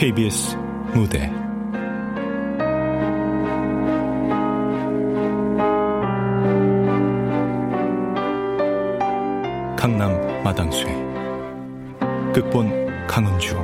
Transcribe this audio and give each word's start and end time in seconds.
KBS 0.00 0.56
무대. 0.94 1.30
강남 9.76 10.18
마당쇠. 10.42 10.86
극본 12.32 13.06
강은주. 13.06 13.54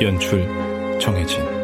연출 0.00 0.48
정혜진 1.00 1.57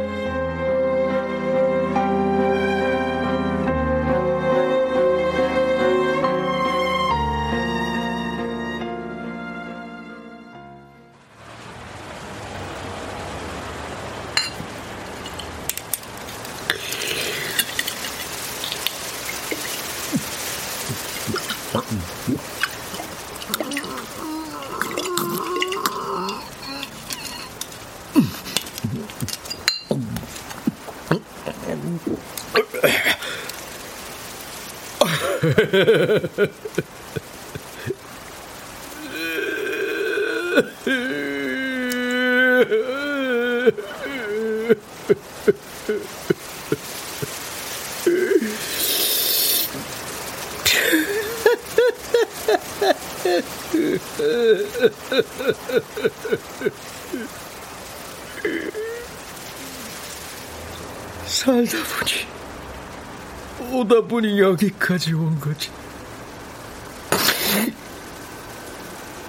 살다 61.26 61.78
보니, 61.98 63.72
오다 63.72 64.00
보니 64.02 64.40
여기까지 64.40 65.14
온 65.14 65.38
거지. 65.40 65.70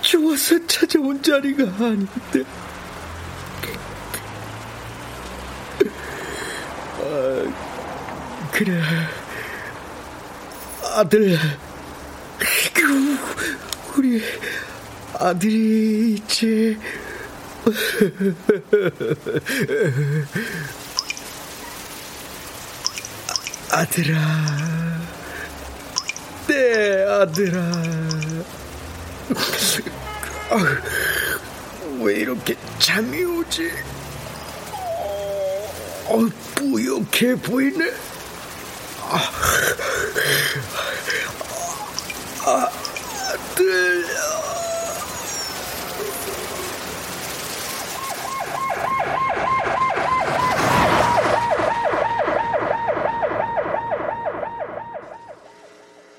좋아서 0.02 0.56
찾아온 0.68 1.22
자리가 1.22 1.64
아닌데. 1.64 2.44
아, 7.02 7.44
그래. 8.56 8.82
아들. 10.94 11.38
그, 12.74 13.18
우리 13.98 14.24
아들이 15.20 16.14
이제. 16.16 16.78
아들아, 23.72 24.20
내 26.48 27.04
아들아. 27.04 27.60
아, 30.50 30.56
왜 32.00 32.14
이렇게 32.22 32.56
잠이 32.80 33.22
오지? 33.22 33.70
어, 36.06 36.30
뿌옇게 36.56 37.36
보이네. 37.36 38.15
아, 42.48 42.70
아들. 43.54 44.06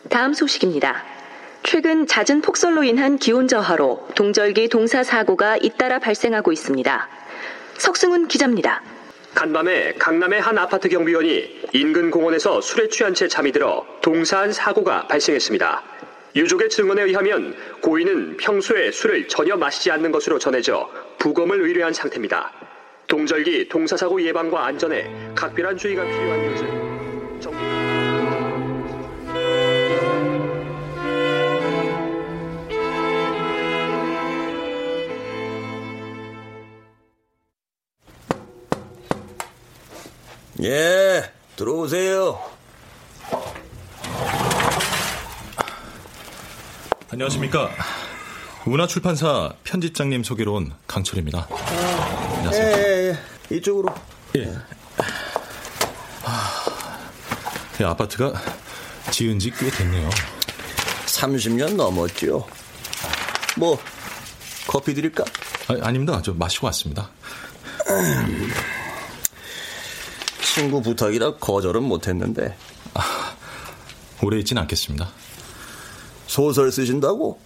다음 0.08 0.32
소식입니다. 0.32 1.04
최근 1.62 2.06
잦은 2.06 2.40
폭설로 2.40 2.84
인한 2.84 3.18
기온 3.18 3.48
저하로 3.48 4.08
동절기 4.14 4.68
동사 4.68 5.02
사고가 5.02 5.56
잇따라 5.56 5.98
발생하고 5.98 6.52
있습니다. 6.52 7.08
석승훈 7.78 8.28
기자입니다. 8.28 8.82
간밤에 9.36 9.92
강남의 9.98 10.40
한 10.40 10.56
아파트 10.56 10.88
경비원이 10.88 11.68
인근 11.74 12.10
공원에서 12.10 12.62
술에 12.62 12.88
취한 12.88 13.12
채 13.12 13.28
잠이 13.28 13.52
들어 13.52 13.86
동사한 14.00 14.50
사고가 14.50 15.06
발생했습니다. 15.08 15.82
유족의 16.34 16.70
증언에 16.70 17.02
의하면 17.02 17.54
고인은 17.82 18.38
평소에 18.38 18.90
술을 18.90 19.28
전혀 19.28 19.54
마시지 19.54 19.90
않는 19.90 20.10
것으로 20.10 20.38
전해져 20.38 20.90
부검을 21.18 21.60
의뢰한 21.60 21.92
상태입니다. 21.92 22.50
동절기 23.08 23.68
동사사고 23.68 24.22
예방과 24.22 24.64
안전에 24.64 25.32
각별한 25.34 25.76
주의가 25.76 26.02
필요한 26.02 26.52
것은 26.52 26.75
예, 40.66 41.22
들어오세요. 41.54 42.40
안녕하십니까 47.12 47.70
문화 48.64 48.88
출판사 48.88 49.52
편집장님 49.62 50.24
소개로 50.24 50.54
온 50.54 50.72
강철입니다 50.88 51.46
안녕하세요 51.50 52.66
예, 52.66 52.82
예, 52.82 53.16
예. 53.50 53.56
이쪽으로. 53.56 53.94
예. 54.34 54.52
이 57.80 57.84
아파트가 57.84 58.32
지은 59.12 59.38
지 59.38 59.50
꽤 59.52 59.70
됐네요 59.70 60.10
30년 61.06 61.76
넘었죠. 61.76 62.44
뭐, 63.56 63.78
커피 64.66 64.92
드릴까? 64.94 65.24
아, 65.68 65.76
아닙니다 65.86 66.20
저 66.24 66.32
마시고 66.34 66.66
왔습니다 66.66 67.08
친구 70.56 70.80
부탁이라 70.80 71.34
거절은 71.34 71.82
못했는데. 71.82 72.56
오래 74.22 74.38
있진 74.38 74.56
않겠습니다 74.56 75.06
소설 76.26 76.72
쓰신다고? 76.72 77.38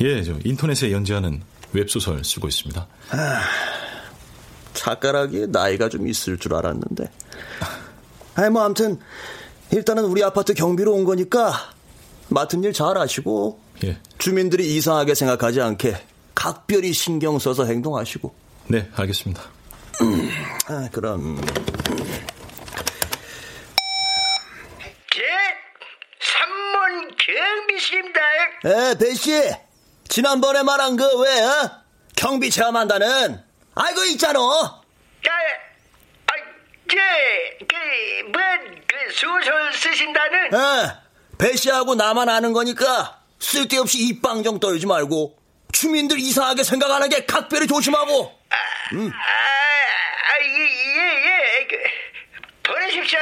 예, 0.00 0.20
저 0.24 0.34
인터넷에 0.42 0.90
연재하는 0.90 1.42
웹소설 1.72 2.24
쓰고 2.24 2.48
있습니다 2.48 2.84
작가라기에 4.74 5.46
나이가 5.46 5.88
좀 5.88 6.08
있을 6.08 6.38
줄 6.38 6.54
알았는데. 6.54 7.04
아이, 8.34 8.50
뭐, 8.50 8.62
암튼, 8.62 8.98
일단은 9.70 10.04
우리 10.04 10.24
아파트 10.24 10.52
경비로 10.52 10.92
온 10.92 11.04
거니까, 11.04 11.52
맡은 12.28 12.64
일 12.64 12.72
잘 12.72 12.98
하시고, 12.98 13.60
예. 13.84 13.98
주민들이 14.18 14.74
이상하게 14.76 15.14
생각하지 15.14 15.60
않게, 15.60 15.96
각별히 16.34 16.92
신경 16.92 17.38
써서 17.38 17.64
행동하시고. 17.64 18.34
네 18.68 18.90
알겠습니다 18.96 19.40
아, 20.68 20.88
그럼, 20.92 21.40
제 25.10 25.22
3문 26.20 27.16
경비실입니다. 27.86 28.20
에, 28.64 28.94
배씨! 28.98 29.50
지난번에 30.08 30.62
말한 30.62 30.96
그, 30.96 31.04
왜, 31.20 31.42
어? 31.42 31.70
경비 32.16 32.50
체험한다는? 32.50 33.42
아이고, 33.74 34.04
있잖아! 34.04 34.38
자, 35.24 35.30
아, 36.26 36.32
제, 36.88 36.96
그, 37.66 37.74
뭔, 38.32 38.82
그, 38.86 39.12
소설 39.12 39.72
쓰신다는? 39.72 40.54
에, 40.54 40.92
배씨하고 41.38 41.94
나만 41.94 42.28
아는 42.28 42.52
거니까, 42.52 43.20
쓸데없이 43.38 43.98
입방정 44.08 44.58
떨지 44.58 44.86
말고 44.86 45.38
주민들 45.72 46.18
이상하게 46.18 46.64
생각하는 46.64 47.08
게 47.08 47.26
각별히 47.26 47.66
조심하고. 47.66 48.32
음. 48.94 49.10
아, 49.12 49.18
아, 49.18 50.40
예, 50.40 50.46
예, 50.48 51.24
예. 51.26 51.66
그, 51.68 52.72
보내십시오. 52.72 53.18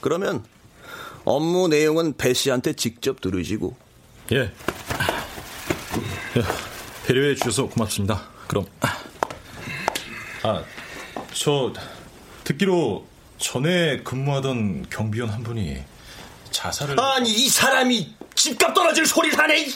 그러면 0.00 0.44
업무 1.24 1.68
내용은 1.68 2.16
배 2.16 2.32
씨한테 2.34 2.72
직접 2.72 3.20
들으시고. 3.20 3.76
예. 4.32 4.52
배려해 7.06 7.34
주셔서 7.34 7.66
고맙습니다. 7.66 8.28
그럼. 8.46 8.66
아, 10.42 10.62
저 11.34 11.72
듣기로 12.44 13.06
전에 13.38 13.98
근무하던 14.02 14.86
경비원 14.90 15.30
한 15.30 15.42
분이 15.42 15.82
자살을 16.50 16.98
아니 17.00 17.30
이 17.30 17.48
사람이 17.48 18.14
집값 18.34 18.74
떨어질 18.74 19.06
소리를 19.06 19.38
하네. 19.38 19.66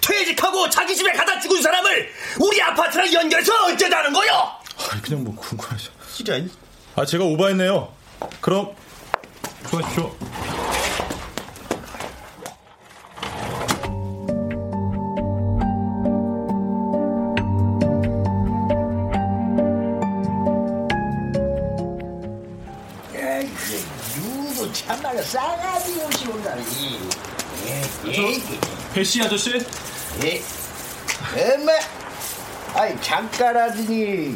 퇴직하고 0.00 0.68
자기 0.70 0.96
집에 0.96 1.12
가다 1.12 1.40
죽은 1.40 1.62
사람을 1.62 2.08
우리 2.40 2.60
아파트랑 2.60 3.12
연결해서 3.12 3.52
어쩌자는 3.66 4.12
거요? 4.12 4.30
아, 4.32 5.00
그냥 5.02 5.22
뭐 5.24 5.34
궁금해서. 5.36 5.90
진짜. 6.12 6.40
아, 6.96 7.04
제가 7.04 7.24
오바했네요. 7.24 7.92
그럼 8.40 8.74
수고하십시오. 9.64 10.12
누구 24.14 24.72
참말로 24.72 25.22
싸가지 25.22 26.00
없이 26.02 26.28
온다니. 26.28 26.62
배씨 28.94 29.22
아저씨? 29.22 29.52
예. 30.24 30.42
엄마, 31.54 31.72
아이 32.74 32.96
잠깐 33.00 33.56
하더니 33.56 34.34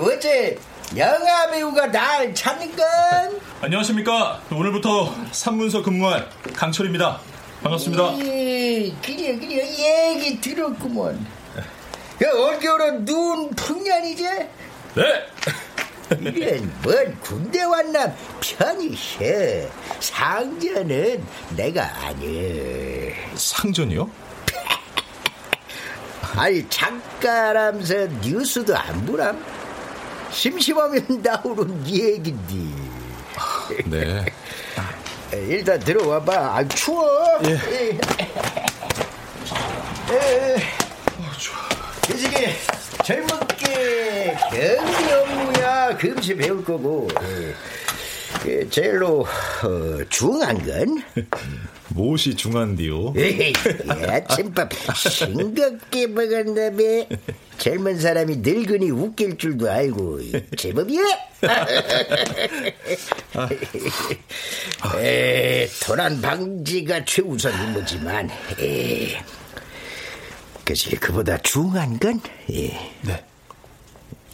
어째 0.00 0.58
영화 0.96 1.46
배우가 1.50 1.86
날 1.90 2.34
찾는 2.34 2.76
건? 2.76 3.40
안녕하십니까. 3.62 4.42
오늘부터 4.52 5.14
산문서 5.30 5.82
근무할 5.82 6.28
강철입니다. 6.54 7.18
반갑습니다. 7.62 8.18
예, 8.18 8.92
그래 9.02 9.38
그래 9.38 10.10
얘기 10.14 10.40
들었구먼. 10.40 11.24
그 12.18 12.42
올겨울은 12.46 13.04
눈 13.04 13.50
풍년이지? 13.50 14.24
네. 14.94 15.26
이런 16.20 16.70
뭔 16.82 17.18
군대 17.22 17.62
왔나 17.62 18.12
편히 18.40 18.94
쉬어. 18.94 19.66
상전은 19.98 21.24
내가 21.56 21.84
아니여. 22.04 23.12
상전이요? 23.34 24.10
아니 26.36 26.68
잠깐하면서 26.68 27.94
뉴스도 28.22 28.76
안 28.76 29.06
보람? 29.06 29.42
심심하면 30.32 31.06
나오는 31.22 31.86
얘긴데. 31.86 32.82
네. 33.86 34.24
일단 35.32 35.78
들어와 35.80 36.22
봐. 36.22 36.32
아, 36.56 36.68
추워. 36.68 37.38
예. 37.44 37.98
그저기 42.06 42.46
젊은 43.04 43.28
게 43.56 44.36
경비 44.50 45.12
업무야 45.12 45.96
금시 45.96 46.34
배울 46.36 46.62
거고 46.64 47.08
예. 47.22 47.54
그 48.42 48.68
제일로 48.70 49.20
어, 49.20 50.04
중요한 50.08 50.58
건 50.66 51.02
무엇이 51.88 52.34
중한디요? 52.34 53.14
에이, 53.16 53.52
아침밥 53.86 54.70
싱겁게 54.96 56.08
먹었다며 56.08 56.82
젊은 57.58 58.00
사람이 58.00 58.36
늙으니 58.38 58.90
웃길 58.90 59.36
줄도 59.38 59.70
알고 59.70 60.20
제법이야 60.56 61.02
에, 64.96 65.68
도난 65.84 66.20
방지가 66.20 67.04
최우선 67.04 67.52
임무지만 67.62 68.28
에, 68.58 69.22
그치 70.64 70.96
그보다 70.96 71.38
중요한 71.38 71.98
건 72.00 72.20
에, 72.50 72.76
네. 73.02 73.24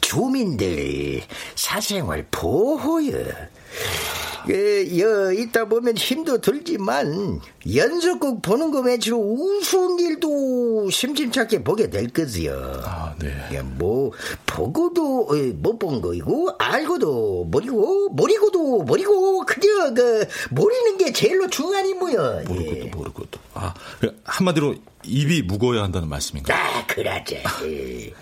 주민들 0.00 1.20
사생활 1.54 2.24
보호요. 2.30 3.57
그, 4.46 4.98
여, 4.98 5.30
있다 5.30 5.66
보면 5.66 5.98
힘도 5.98 6.40
들지만, 6.40 7.38
연속극 7.74 8.40
보는 8.40 8.70
거 8.70 8.80
외치로 8.80 9.18
우스운 9.18 9.98
일도 9.98 10.88
심심찮게 10.88 11.62
보게 11.62 11.90
될 11.90 12.08
거지요. 12.08 12.80
아, 12.82 13.14
네. 13.18 13.28
야, 13.54 13.62
뭐, 13.62 14.10
보고도 14.46 15.28
어, 15.28 15.34
못본 15.34 16.00
거이고, 16.00 16.48
알고도 16.58 17.44
모르고, 17.44 18.08
모르고도 18.08 18.84
모르고, 18.84 19.44
그저, 19.44 19.92
그, 19.92 20.26
모르는 20.50 20.96
게 20.96 21.12
제일로 21.12 21.48
중요한 21.48 21.86
임무요. 21.86 22.44
모르고도 22.46 22.86
모르고도. 22.96 23.40
아, 23.52 23.74
그 24.00 24.18
한마디로 24.24 24.76
입이 25.04 25.42
무거워야 25.42 25.82
한다는 25.82 26.08
말씀인가요? 26.08 26.58
아, 26.58 26.86
그러지. 26.86 27.42
예. 27.64 28.12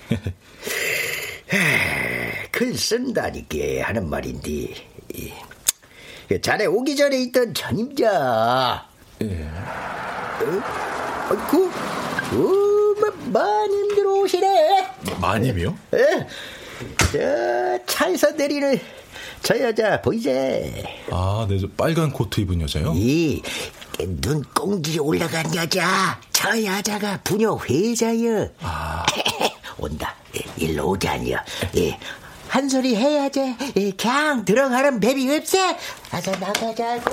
하, 1.49 2.49
글 2.51 2.77
쓴다니까 2.77 3.87
하는 3.87 4.11
말인데 4.11 4.75
이, 5.17 5.33
그 6.29 6.41
자네 6.41 6.67
오기 6.67 6.97
전에 6.97 7.19
있던 7.23 7.55
전임자 7.55 8.87
예. 9.23 9.27
어? 9.27 10.63
어, 11.31 11.47
그, 11.51 11.71
그, 12.31 12.95
마, 13.33 13.41
마님들 13.41 14.07
오시네 14.07 14.87
마님이요? 15.21 15.77
예? 15.95 16.27
저 17.13 17.85
차에서 17.87 18.31
내리는 18.33 18.79
저 19.43 19.59
여자 19.61 20.01
보이지? 20.03 20.31
아, 21.11 21.47
네, 21.49 21.59
저 21.59 21.67
빨간 21.77 22.13
코트 22.13 22.41
입은 22.41 22.61
여자요? 22.61 22.93
이 22.95 23.43
눈 24.21 24.43
꽁지 24.55 24.99
올라간 24.99 25.55
여자 25.55 26.21
저 26.31 26.63
여자가 26.63 27.19
부녀 27.25 27.57
회자여 27.57 28.47
온다 29.79 30.15
예, 30.37 30.41
일로 30.63 30.91
오자니요 30.91 31.39
예. 31.77 31.99
한 32.57 32.71
소리 32.71 32.97
해야지 32.97 33.55
예, 33.77 33.91
그냥 33.91 34.43
들어가는 34.47 34.99
뱀이 34.99 35.31
없어 35.37 35.59
가서 36.11 36.31
나가자고 36.31 37.11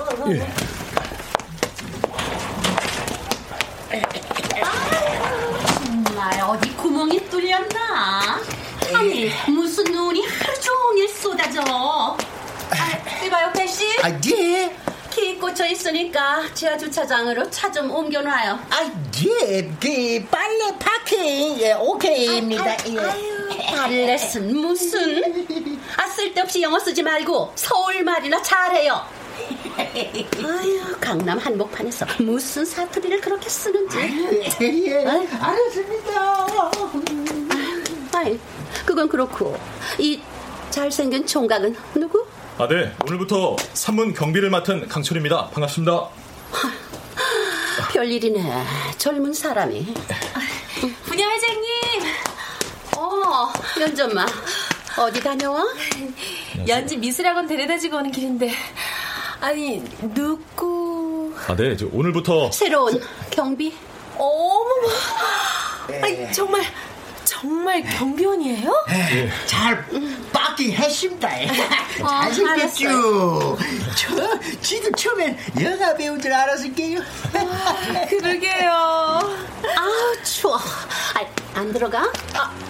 정말 5.84 6.42
어디 6.48 6.70
구멍이 6.78 7.30
뚫렸나? 7.30 8.40
아니 8.94 9.30
무슨 9.50 9.84
눈이 9.84 10.26
하루 10.26 10.60
종일 10.62 11.10
쏟아져. 11.10 11.62
아, 11.62 13.26
이봐요 13.26 13.52
배씨. 13.52 13.86
아 14.02 14.10
예. 14.32 14.83
키 15.14 15.38
꽂혀 15.38 15.68
있으니까 15.68 16.42
지하 16.54 16.76
주차장으로 16.78 17.50
차 17.52 17.72
좀 17.72 17.90
옮겨놔요. 17.92 18.60
아, 18.70 18.92
예, 19.26 19.62
그 19.80 20.26
빨래 20.30 20.78
파킹 20.80 21.60
예, 21.60 21.74
오케이입니다. 21.74 22.66
예. 22.88 23.00
아유, 23.00 23.48
발레슨 23.76 24.56
무슨? 24.56 25.80
아 25.98 26.08
쓸데없이 26.08 26.62
영어 26.62 26.80
쓰지 26.80 27.02
말고 27.04 27.52
서울 27.56 28.04
말이나 28.04 28.42
잘해요. 28.42 29.02
아유 29.78 30.82
강남 31.02 31.38
한복판에서 31.40 32.06
무슨 32.20 32.64
사투리를 32.66 33.22
그렇게 33.22 33.50
쓰는지. 33.50 33.98
예, 34.62 35.06
아유. 35.06 35.28
알았습니다. 35.40 36.72
아이 38.14 38.40
그건 38.86 39.08
그렇고 39.10 39.58
이 39.98 40.20
잘생긴 40.70 41.26
총각은 41.26 41.76
누구? 41.96 42.26
아, 42.58 42.68
네. 42.68 42.94
오늘부터 43.06 43.56
산문 43.74 44.14
경비를 44.14 44.50
맡은 44.50 44.88
강철입니다. 44.88 45.50
반갑습니다. 45.50 46.08
별일이네 47.92 48.64
젊은 48.98 49.34
사람이. 49.34 49.94
분녀 51.06 51.30
회장님 51.30 51.72
어 52.98 53.52
연전마 53.80 54.26
어디 54.98 55.22
다녀와? 55.22 55.64
연지 56.68 56.98
미술학원 56.98 57.48
데려다주고 57.48 57.98
오는 57.98 58.12
길인데 58.12 58.52
아니 59.40 59.84
누구 60.14 61.34
아, 61.48 61.56
네. 61.56 61.76
저 61.76 61.88
오늘부터 61.92 62.52
새로운 62.52 63.02
경비. 63.32 63.74
어머머 64.18 64.88
아니 66.04 66.32
정말 66.32 66.64
정말 67.26 67.82
경비원이에요? 67.84 68.86
잘 69.48 69.86
빠 70.32 70.43
킹 70.56 70.72
했습니다. 70.72 71.28
어, 72.02 72.08
잘생겼죠. 72.32 73.58
저 73.96 74.40
지도 74.62 74.92
처음엔 74.92 75.38
영화 75.62 75.94
배운 75.96 76.22
줄 76.22 76.34
알았을게요. 76.34 77.00
그러게요 78.10 78.72
아 78.72 80.14
추워. 80.24 80.58
아, 80.58 81.26
안 81.56 81.72
들어가? 81.72 82.12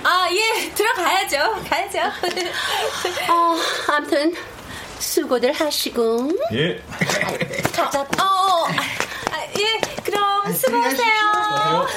아예 0.03 0.69
들어가야죠 0.75 1.37
가야죠 1.69 1.99
어 3.31 3.55
아무튼 3.87 4.35
수고들 4.99 5.53
하시고 5.53 6.31
예. 6.53 6.81
가자. 7.73 8.01
어, 8.01 8.07
어, 8.19 8.65
아, 8.67 9.43
예, 9.57 9.79
그럼 10.03 10.53
수고하세요. 10.53 11.31
어, 11.35 11.87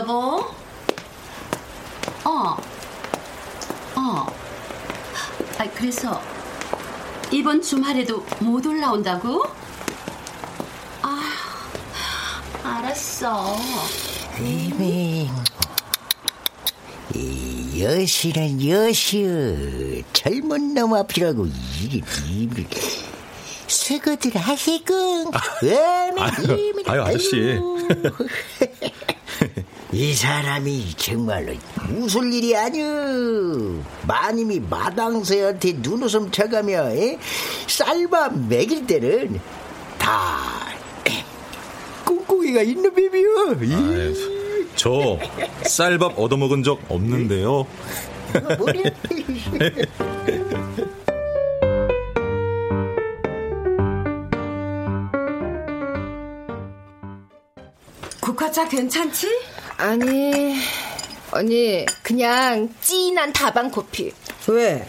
여보. 0.00 0.46
어. 2.24 2.56
어. 3.96 4.26
아, 5.58 5.70
그래서 5.74 6.22
이번 7.30 7.60
주말에도 7.60 8.24
못 8.40 8.64
올라온다고? 8.64 9.44
아, 11.02 11.20
알았어. 12.64 13.56
이미 14.38 15.28
이 17.14 17.82
여시는 17.82 18.66
여시 18.66 20.02
젊은 20.14 20.72
놈 20.72 20.94
앞이라고 20.94 21.44
이 21.46 21.50
이- 22.26 22.66
새거들 23.66 24.34
하시군 24.36 25.30
아유, 25.32 26.82
아유, 26.86 27.02
아저씨. 27.02 27.58
이 29.92 30.14
사람이 30.14 30.94
정말로 30.96 31.52
웃을 31.90 32.32
일이 32.32 32.56
아니오 32.56 33.82
마님이 34.06 34.60
마당새한테 34.60 35.74
눈웃음 35.78 36.30
쳐가며 36.30 36.90
에? 36.92 37.18
쌀밥 37.66 38.38
먹일 38.38 38.86
때는 38.86 39.40
다 39.98 40.38
꿍꿍이가 42.04 42.62
있는 42.62 42.94
아유, 43.74 44.68
저 44.76 45.18
쌀밥 45.64 46.16
얻어먹은 46.18 46.62
적 46.62 46.80
없는데요. 46.88 47.66
국화차 58.20 58.68
괜찮지? 58.68 59.26
아니, 59.80 60.56
언니, 61.32 61.86
그냥 62.02 62.68
진한 62.82 63.32
다방 63.32 63.70
커피. 63.70 64.12
왜? 64.48 64.86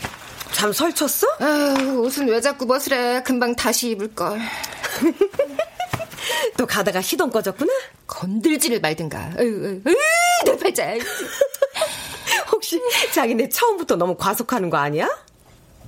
잠 0.51 0.73
설쳤어? 0.73 1.27
아유, 1.39 2.01
옷은 2.01 2.27
왜 2.27 2.41
자꾸 2.41 2.67
벗으래? 2.67 3.23
금방 3.23 3.55
다시 3.55 3.91
입을걸. 3.91 4.37
또 6.57 6.65
가다가 6.65 7.01
시동 7.01 7.31
꺼졌구나? 7.31 7.71
건들지를 8.05 8.81
말든가. 8.81 9.35
으유, 9.39 9.81
으유, 9.85 9.95
내 10.43 10.57
팔자. 10.57 10.87
혹시 12.51 12.81
자기네 13.13 13.47
처음부터 13.47 13.95
너무 13.95 14.17
과속하는 14.17 14.69
거 14.69 14.75
아니야? 14.75 15.07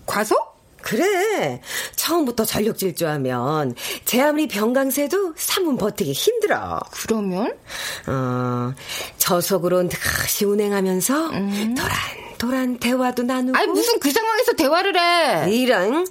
과속? 0.06 0.62
그래. 0.82 1.62
처음부터 2.04 2.44
전력 2.44 2.78
질주하면 2.78 3.76
제 4.04 4.20
아무리 4.20 4.48
병강세도 4.48 5.36
3분 5.36 5.80
버티기 5.80 6.12
힘들어. 6.12 6.82
그러면? 6.92 7.56
어, 8.08 8.74
저속으로 9.18 9.88
다시 9.88 10.44
운행하면서 10.44 11.30
도란 11.32 11.78
도란 12.38 12.78
대화도 12.78 13.24
나누고. 13.24 13.58
아니, 13.58 13.68
무슨 13.68 14.00
그 14.00 14.12
상황에서 14.12 14.52
대화를 14.52 14.98
해. 14.98 15.56
이런 15.56 16.06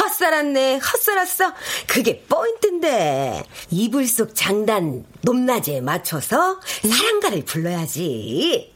헛살았네 0.00 0.78
헛살았어 0.78 1.52
그게 1.86 2.22
포인트인데 2.22 3.42
이불 3.70 4.06
속 4.06 4.34
장단 4.34 5.04
높낮이에 5.20 5.82
맞춰서 5.82 6.58
사랑가를 6.88 7.44
불러야지 7.44 8.73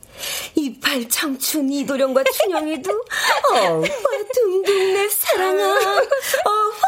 이팔 0.55 1.09
청춘 1.09 1.71
이도령과 1.71 2.25
춘영이도 2.25 2.91
어화 3.53 3.83
둥둥 4.35 4.95
내 4.95 5.09
사랑아 5.09 5.63
어화 5.65 6.81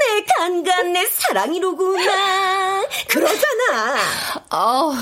내 0.00 0.24
간간 0.36 0.92
내 0.92 1.06
사랑이로구나 1.06 2.84
그러잖아 3.08 3.96
어, 4.50 4.92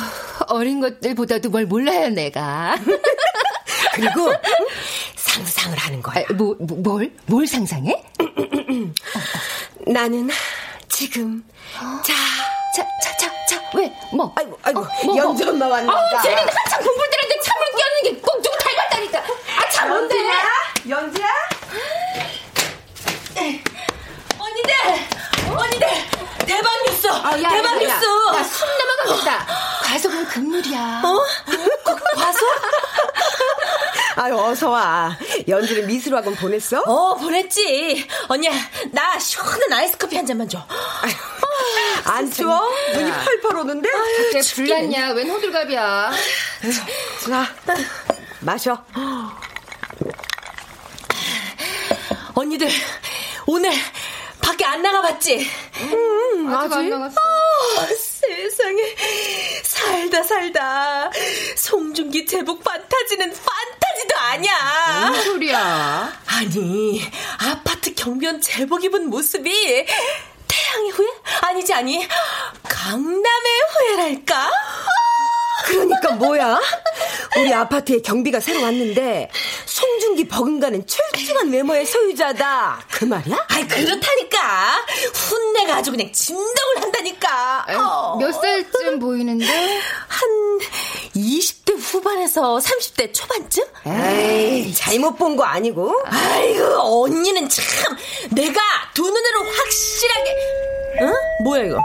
어린 0.48 0.80
것들보다도 0.80 1.50
뭘 1.50 1.66
몰라요, 1.66 2.08
내가. 2.10 2.76
그리고 3.94 4.32
상상을 5.16 5.76
하는 5.76 6.02
거야 6.02 6.24
아, 6.28 6.32
뭐, 6.34 6.54
뭐, 6.60 6.76
뭘? 6.78 7.12
뭘 7.26 7.46
상상해? 7.46 8.00
나는 9.86 10.28
지금 10.88 11.44
자 12.04 12.14
자, 12.74 12.86
자, 13.02 13.16
자, 13.16 13.46
자, 13.48 13.60
왜? 13.74 13.92
뭐? 14.12 14.32
아이고, 14.36 14.56
아이고, 14.62 14.86
뭐, 15.06 15.16
연주 15.16 15.48
엄마 15.48 15.66
왔나. 15.66 15.92
아, 15.92 16.22
쟤는 16.22 16.38
한참 16.38 16.84
공부를 16.84 17.10
끼얹는 17.80 18.02
게 18.04 18.20
꼭 18.20 18.42
누구 18.42 18.56
닮았다니까. 18.58 19.18
아, 19.18 19.68
참, 19.70 19.88
뭔데? 19.88 20.14
연주야? 20.88 21.26
언니들! 24.38 24.74
언니들! 25.56 25.88
대박 26.46 26.70
뉴스! 26.86 27.08
아, 27.08 27.40
야, 27.42 27.48
대박 27.50 27.72
야, 27.74 27.78
뉴스! 27.78 28.04
야, 28.34 28.38
야, 28.38 28.44
숨 28.44 28.68
넘어가겠다. 28.78 29.46
과속은 29.84 30.26
금물이야. 30.28 31.02
어? 31.04 31.18
과속? 32.16 32.48
아유, 34.16 34.36
어서와. 34.38 35.16
연주를 35.48 35.84
미술학원 35.86 36.34
보냈어? 36.36 36.80
어, 36.80 37.14
보냈지. 37.14 38.06
언니야, 38.28 38.52
나 38.92 39.18
시원한 39.18 39.72
아이스 39.72 39.96
커피 39.96 40.16
한 40.16 40.26
잔만 40.26 40.48
줘. 40.48 40.58
안 42.10 42.28
추워? 42.28 42.60
눈이 42.92 43.08
펄펄 43.08 43.56
오는데? 43.58 43.88
그때 44.16 44.40
불났냐? 44.54 45.10
웬 45.12 45.30
호들갑이야. 45.30 46.10
자, 47.28 47.46
마셔. 48.40 48.84
언니들, 52.34 52.68
오늘 53.46 53.70
밖에 54.42 54.64
안 54.64 54.82
나가봤지? 54.82 55.48
음, 55.82 56.52
아직 56.52 56.74
안 56.74 56.90
나갔어. 56.90 57.14
어, 57.76 57.86
세상에. 57.86 58.96
살다 59.62 60.22
살다. 60.24 61.10
송중기 61.56 62.26
제복 62.26 62.64
판타지는 62.64 63.28
판타지도 63.32 64.16
아니야. 64.18 65.10
뭔 65.10 65.22
소리야? 65.22 66.12
아니, 66.26 67.08
아파트 67.38 67.94
경비원 67.94 68.40
제복 68.40 68.82
입은 68.84 69.08
모습이 69.10 69.86
태양의 70.80 70.90
후예? 70.90 71.08
아니지, 71.42 71.74
아니. 71.74 72.08
강남의 72.68 73.22
후예랄까? 73.72 74.50
그러니까 75.66 76.10
뭐야? 76.12 76.58
우리 77.38 77.52
아파트에 77.54 78.00
경비가 78.02 78.40
새로 78.40 78.62
왔는데 78.62 79.30
송중기 79.66 80.28
버금가는 80.28 80.84
출중한 80.86 81.50
외모의 81.50 81.86
소유자다. 81.86 82.84
그 82.90 83.04
말이야? 83.04 83.46
아이, 83.48 83.66
그렇다니까. 83.68 84.84
훈내가 85.14 85.76
아주 85.76 85.90
그냥 85.92 86.10
진동을 86.12 86.76
한다니까. 86.82 87.66
어. 87.78 88.16
몇 88.18 88.32
살쯤 88.32 88.98
보이는데? 88.98 89.46
한 89.46 90.28
20대 91.14 91.76
후반에서 91.78 92.58
30대 92.58 93.14
초반쯤? 93.14 93.64
에이, 93.86 94.74
잘못 94.74 95.16
본 95.16 95.36
거 95.36 95.44
아니고? 95.44 95.94
아이고, 96.06 97.04
언니는 97.04 97.48
참. 97.48 97.64
내가 98.32 98.60
두 98.94 99.02
눈으로 99.02 99.44
확실하게. 99.44 100.36
응? 101.02 101.12
뭐야, 101.44 101.64
이거? 101.64 101.78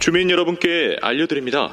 주민 0.00 0.28
여러분께 0.28 0.96
알려드립니다. 1.00 1.70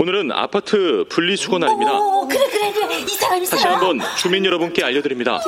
오늘은 0.00 0.30
아파트 0.32 1.04
분리수거 1.08 1.58
날입니다. 1.58 1.92
오, 1.98 2.28
그래, 2.28 2.48
그래, 2.50 2.72
그래. 2.72 2.98
이 3.00 3.08
사람, 3.08 3.42
이 3.42 3.46
다시. 3.46 3.66
한번 3.66 4.00
주민 4.16 4.44
여러분께 4.44 4.84
알려드립니다. 4.84 5.40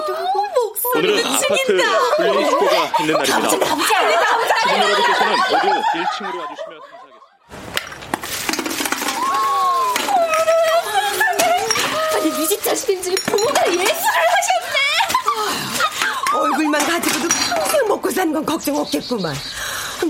오늘은 0.97 1.23
목소리는 1.23 1.25
아파트. 1.27 1.77
분리수거가 2.17 2.93
있는 3.01 3.15
가보자, 3.15 3.37
날입니다. 3.39 3.67
가보자. 3.67 3.99
가보자. 4.09 4.55
주민 4.63 4.83
여러분께서는 4.83 5.37
모두 5.37 5.67
1층으로 5.69 6.37
와주시면 6.41 6.81
감사하겠습니다. 6.81 7.21
아니, 12.17 12.31
뮤직 12.31 12.63
자식인지 12.65 13.15
부모가 13.27 13.67
예술을 13.69 13.85
하셨네. 13.87 14.77
얼굴만 16.35 16.87
가지고도 16.87 17.29
평생 17.29 17.87
먹고 17.89 18.11
사는 18.11 18.33
건 18.33 18.45
걱정 18.45 18.77
없겠구만. 18.79 19.33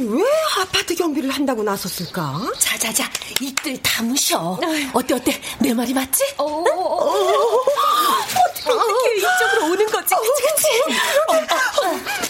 아니, 0.01 0.09
왜 0.09 0.23
아파트 0.59 0.95
경비를 0.95 1.29
한다고 1.31 1.63
나섰을까? 1.63 2.41
자자자, 2.59 3.05
이들 3.39 3.77
다 3.83 4.03
무셔. 4.03 4.59
어때, 4.95 5.13
어때? 5.15 5.39
내 5.59 5.75
말이 5.75 5.93
맞지? 5.93 6.25
어, 6.39 6.45
어떻게, 6.45 8.71
어떻게 8.71 9.17
이쪽으로 9.17 9.67
오는 9.73 9.85
거지? 9.87 10.15
그치, 10.15 10.69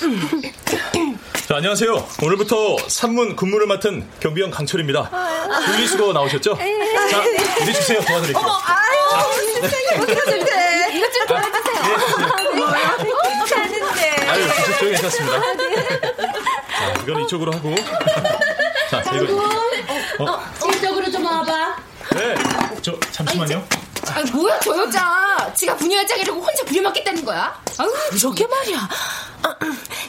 그치? 0.00 1.17
자, 1.47 1.57
안녕하세요. 1.57 2.09
오늘부터 2.23 2.77
산문 2.89 3.37
근무를 3.37 3.67
맡은 3.69 4.05
경비원 4.19 4.50
강철입니다. 4.50 5.09
분리수거 5.67 6.12
나오셨죠? 6.12 6.57
자, 6.57 6.65
이리 7.61 7.73
주세요. 7.73 8.00
도와드릴게요. 8.00 8.45
이것 10.93 11.12
좀 11.12 11.27
도와주세요. 11.29 11.83
괜찮은데. 13.23 14.29
아유, 14.29 14.49
주십시오. 14.65 14.89
괜찮습니다. 14.91 15.41
자, 16.81 16.95
이건 17.03 17.23
이쪽으로 17.25 17.53
하고. 17.53 17.75
자, 18.91 19.03
이거. 19.15 19.45
어, 20.25 20.41
이쪽으로 20.75 21.11
좀 21.11 21.25
와봐. 21.25 21.77
네. 22.15 22.35
저, 22.83 22.99
잠시만요. 23.13 23.65
아, 24.09 24.23
뭐야 24.33 24.59
저 24.61 24.77
여자 24.77 25.53
지가 25.55 25.77
분유회장이라고 25.77 26.41
혼자 26.41 26.65
부려먹겠다는 26.65 27.25
거야? 27.25 27.63
아유, 27.79 27.93
그러게 28.11 28.47
말이야. 28.47 28.89
아, 29.43 29.55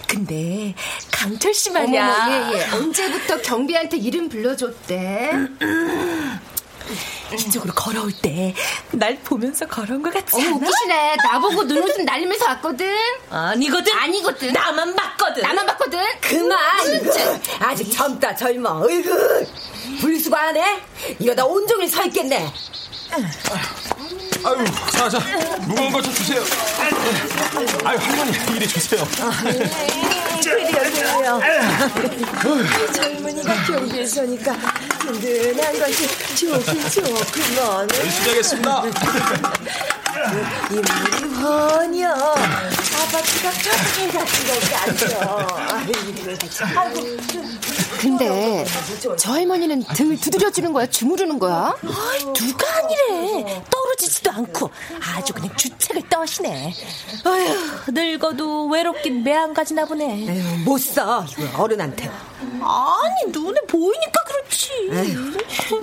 근데 0.07 0.73
강철 1.11 1.53
씨 1.53 1.69
말이야. 1.71 2.25
어머머, 2.25 2.55
예, 2.55 2.59
예. 2.59 2.69
언제부터 2.71 3.41
경비한테 3.41 3.97
이름 3.97 4.27
불러줬대? 4.29 5.31
이쪽으로 7.33 7.73
걸어올 7.73 8.11
때 8.11 8.53
날 8.91 9.17
보면서 9.23 9.65
걸어온 9.65 10.01
것 10.01 10.13
같지 10.13 10.35
않아? 10.41 10.55
웃기시네 10.57 11.15
나보고 11.17 11.63
눈웃음 11.63 12.03
날리면서 12.05 12.45
왔거든 12.45 12.93
아니거든. 13.29 13.93
아니거든 13.93 14.51
나만 14.53 14.95
봤거든. 14.95 15.41
나만 15.43 15.65
봤거든 15.65 15.99
그만. 16.19 16.59
아직 17.59 17.91
젊다 17.91 18.35
젊어. 18.35 18.81
어이구. 18.83 19.45
분리수거 20.01 20.35
안 20.35 20.57
해? 20.57 20.81
이러다 21.19 21.45
온종일 21.45 21.87
서 21.87 22.03
있겠네. 22.05 22.51
아유, 24.43 24.65
자, 24.91 25.07
자, 25.09 25.19
무거운 25.67 25.91
거 25.91 26.01
좀 26.01 26.13
주세요. 26.13 26.41
아유, 27.83 27.97
할머니, 27.97 28.31
이리 28.55 28.67
주세요. 28.67 29.05
그래요, 30.41 31.39
그래요. 31.39 31.39
젊은이가 32.93 33.63
경비에서니까 33.65 34.55
든든한 35.01 35.79
것이 35.79 36.07
좋긴 36.35 36.89
좋구먼. 36.89 37.87
열심히 37.95 38.27
하겠습니다. 38.29 38.83
인물이 40.71 41.23
훤혀. 41.35 42.09
아파트가 43.01 43.49
같은 43.49 44.11
것이 44.11 44.75
않죠. 44.75 45.03
아이고, 46.77 46.97
근데 47.99 48.65
저 49.17 49.33
할머니는 49.33 49.83
등 49.95 50.17
두드려주는 50.17 50.73
거야 50.73 50.85
주무르는 50.87 51.37
거야? 51.39 51.75
아이, 51.83 52.33
누가 52.33 52.65
아니래. 52.77 53.61
떨어지지도 54.01 54.31
않고 54.31 54.69
아주 55.15 55.33
그냥 55.33 55.55
주책을 55.55 56.09
떠시네. 56.09 56.73
아휴, 57.23 57.91
늙어도 57.91 58.67
외롭긴 58.67 59.23
매한 59.23 59.53
가지나 59.53 59.85
보네. 59.85 60.43
못 60.65 60.79
써, 60.79 61.25
이거 61.29 61.61
어른한테. 61.63 62.09
아니, 62.39 63.31
눈에 63.31 63.61
보이니까 63.61 64.23
그렇지. 64.25 64.69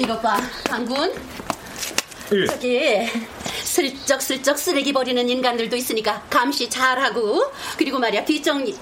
이것 0.01 0.21
봐, 0.21 0.39
강군. 0.65 1.15
예. 2.33 2.47
저기 2.47 3.09
슬쩍슬쩍 3.63 4.59
쓰레기 4.59 4.93
버리는 4.93 5.27
인간들도 5.29 5.75
있으니까 5.77 6.23
감시 6.29 6.69
잘하고 6.69 7.51
그리고 7.79 7.99
말이야 7.99 8.25
뒷정리. 8.25 8.77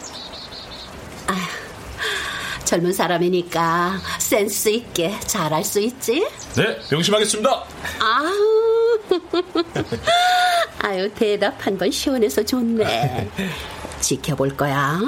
젊은 2.66 2.92
사람이니까 2.92 3.98
센스 4.18 4.68
있게 4.68 5.18
잘할 5.20 5.64
수 5.64 5.80
있지. 5.80 6.26
네, 6.56 6.78
명심하겠습니다. 6.90 7.64
아우, 8.00 8.98
아유 10.82 11.08
대답 11.14 11.64
한 11.64 11.78
번 11.78 11.90
시원해서 11.90 12.42
좋네. 12.44 13.30
지켜볼 14.00 14.56
거야. 14.56 15.00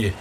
예. 0.00 0.12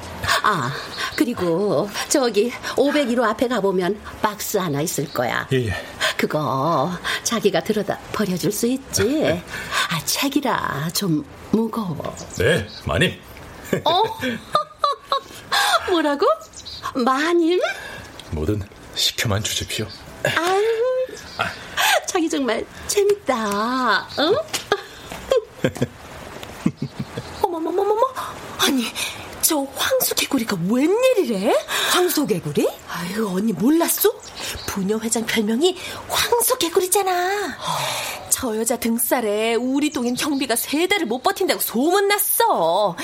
아, 0.43 0.71
그리고 1.17 1.89
저기 2.07 2.49
501호 2.75 3.23
앞에 3.23 3.47
가보면 3.49 3.99
박스 4.21 4.57
하나 4.57 4.79
있을 4.81 5.11
거야. 5.11 5.47
예, 5.51 5.65
예. 5.67 5.73
그거 6.15 6.91
자기가 7.23 7.61
들어다 7.61 7.99
버려줄 8.13 8.51
수 8.53 8.67
있지? 8.67 9.25
아, 9.91 9.99
책이라 10.05 10.89
좀 10.93 11.25
무거워. 11.51 12.15
네, 12.37 12.65
마님. 12.85 13.19
어? 13.83 14.03
뭐라고? 15.89 16.25
마님? 16.95 17.59
뭐든 18.31 18.61
시켜만 18.95 19.43
주십시오. 19.43 19.87
아유, 20.23 20.63
자기 22.07 22.29
정말 22.29 22.65
재밌다. 22.87 24.07
응? 24.19 24.35
어머머머머머. 27.41 28.01
아니, 28.59 28.85
저 29.45 29.59
황소개구리가 29.75 30.57
웬일이래? 30.67 31.53
황소개구리? 31.91 32.67
아유, 32.89 33.29
언니 33.29 33.53
몰랐어? 33.53 34.11
부녀 34.65 34.97
회장 34.97 35.23
별명이 35.23 35.77
황소개구리잖아. 36.09 37.55
저 38.31 38.57
여자 38.57 38.75
등살에 38.75 39.53
우리 39.53 39.91
동인 39.91 40.15
경비가 40.15 40.55
세 40.55 40.87
달을 40.87 41.05
못 41.05 41.21
버틴다고 41.21 41.61
소문났어. 41.61 42.97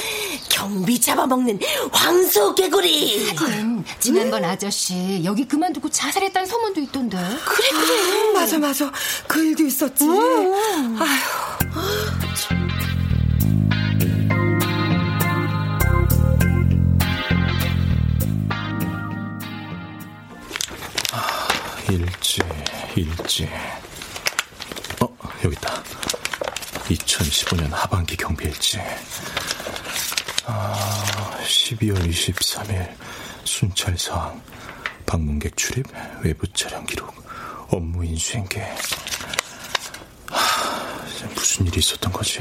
경비 0.50 1.00
잡아먹는 1.00 1.60
황소개구리. 1.92 3.30
하긴 3.36 3.86
지난번 4.00 4.44
아저씨 4.44 5.22
여기 5.24 5.48
그만두고 5.48 5.92
자살했다는 5.92 6.48
소문도 6.48 6.82
있던데. 6.82 7.18
그래, 7.46 7.70
그래. 7.70 8.32
맞아, 8.34 8.58
맞아. 8.58 8.92
그 9.28 9.44
일도 9.44 9.64
있었지. 9.64 10.06
아휴. 10.06 10.56
일지. 22.96 23.50
어, 25.00 25.08
여기 25.44 25.56
있다. 25.56 25.84
2015년 26.90 27.70
하반기 27.72 28.16
경비일지. 28.18 28.80
아, 30.46 31.38
12월 31.44 31.98
23일 32.10 32.94
순찰사항. 33.44 34.42
방문객 35.06 35.58
출입, 35.58 35.86
외부 36.24 36.48
촬영 36.54 36.86
기록, 36.86 37.14
업무 37.70 38.06
인수행계. 38.06 38.62
하, 40.30 41.28
무슨 41.36 41.68
일이 41.68 41.80
있었던 41.80 42.12
거지? 42.14 42.40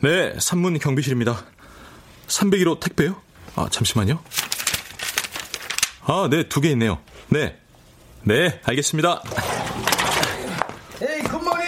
네, 0.00 0.34
산문 0.38 0.78
경비실입니다. 0.78 1.44
301호 2.28 2.78
택배요? 2.80 3.20
아, 3.56 3.68
잠시만요. 3.70 4.22
아, 6.04 6.28
네, 6.30 6.48
두 6.48 6.60
개 6.60 6.70
있네요. 6.70 7.00
네. 7.32 7.56
네, 8.24 8.60
알겠습니다. 8.62 9.22
에이, 11.00 11.22
굿모닝! 11.22 11.64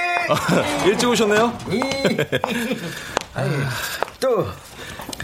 일찍 0.86 1.08
오셨네요? 1.08 1.58
또, 4.20 4.46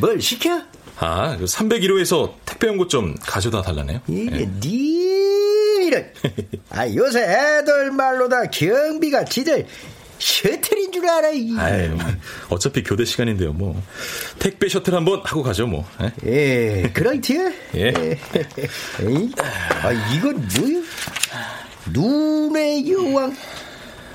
뭘 0.01 0.19
시켜? 0.19 0.63
아, 0.99 1.37
301호에서 1.37 2.33
택배 2.47 2.69
연고 2.69 2.89
좀 2.89 3.15
가져다 3.21 3.61
달라네요. 3.61 4.01
이게 4.09 4.49
니를 4.65 6.15
아 6.71 6.89
요새 6.95 7.21
애들 7.23 7.91
말로 7.91 8.27
다 8.31 8.43
경비가 8.47 9.27
지들 9.27 9.67
셔틀인 10.21 10.93
줄 10.93 11.09
알아 11.09 11.31
이. 11.31 11.55
아유, 11.59 11.97
어차피 12.51 12.83
교대 12.83 13.05
시간인데요, 13.05 13.53
뭐. 13.53 13.83
택배 14.39 14.69
셔틀 14.69 14.95
한번 14.95 15.21
하고 15.25 15.43
가죠, 15.43 15.67
뭐. 15.67 15.85
예, 16.27 16.83
예 16.85 16.91
그렇지요 16.93 17.51
예. 17.75 17.89
에이, 19.01 19.33
아 19.83 19.93
이건 20.15 20.47
뭐야 20.59 20.83
눈의 21.93 22.91
여왕 22.93 23.35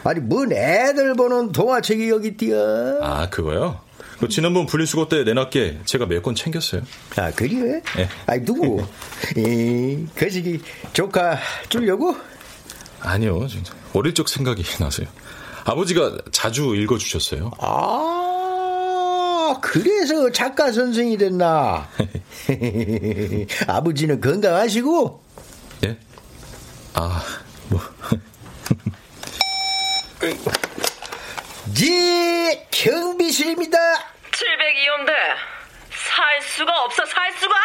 아니 0.04 0.20
뭔 0.20 0.52
애들 0.52 1.15
보는 1.15 1.52
동화책이 1.52 2.10
여기 2.10 2.28
있디야 2.30 2.56
아, 3.02 3.28
그거요? 3.32 3.82
그 4.20 4.30
지난번 4.30 4.65
분리수거 4.68 5.10
때 5.10 5.24
내놨게 5.24 5.80
제가 5.86 6.06
몇 6.06 6.22
권 6.22 6.36
챙겼어요. 6.36 6.84
아 7.18 7.32
그래? 7.32 7.82
예. 7.98 8.08
아니 8.28 8.46
누구 8.46 8.86
이 9.36 10.06
거시기 10.18 10.62
조카 10.94 11.38
주려고? 11.70 12.15
아니요, 13.02 13.48
진짜. 13.48 13.74
어릴 13.94 14.13
적 14.13 14.30
생각이 14.30 14.63
나서요. 14.80 15.08
아버지가 15.65 16.17
자주 16.32 16.75
읽어주셨어요. 16.75 17.51
아, 17.60 19.58
그래서 19.62 20.32
작가 20.32 20.71
선생이 20.71 21.17
됐나? 21.17 21.89
아버지는 23.67 24.21
건강하시고? 24.21 25.23
예? 25.86 25.97
아, 26.93 27.23
뭐. 27.69 27.82
예, 31.82 32.67
경비실입니다. 32.69 33.78
702호인데 34.32 35.12
살 35.91 36.41
수가 36.43 36.84
없어 36.84 37.06
살 37.06 37.32
수가 37.34 37.56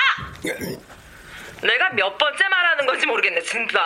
내가 1.62 1.90
몇 1.90 2.16
번째 2.16 2.48
말하는 2.48 2.86
건지 2.86 3.06
모르겠네 3.06 3.42
진짜 3.42 3.78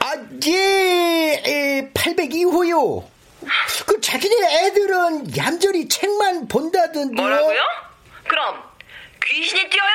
아, 0.00 0.14
예, 0.46 1.90
802호요. 1.94 3.04
그 3.86 4.00
자기네 4.00 4.66
애들은 4.66 5.36
얌전히 5.36 5.88
책만 5.88 6.48
본다던데. 6.48 7.14
뭐라고요? 7.20 7.62
그럼 8.28 8.62
귀신이 9.24 9.68
뛰어요? 9.68 9.90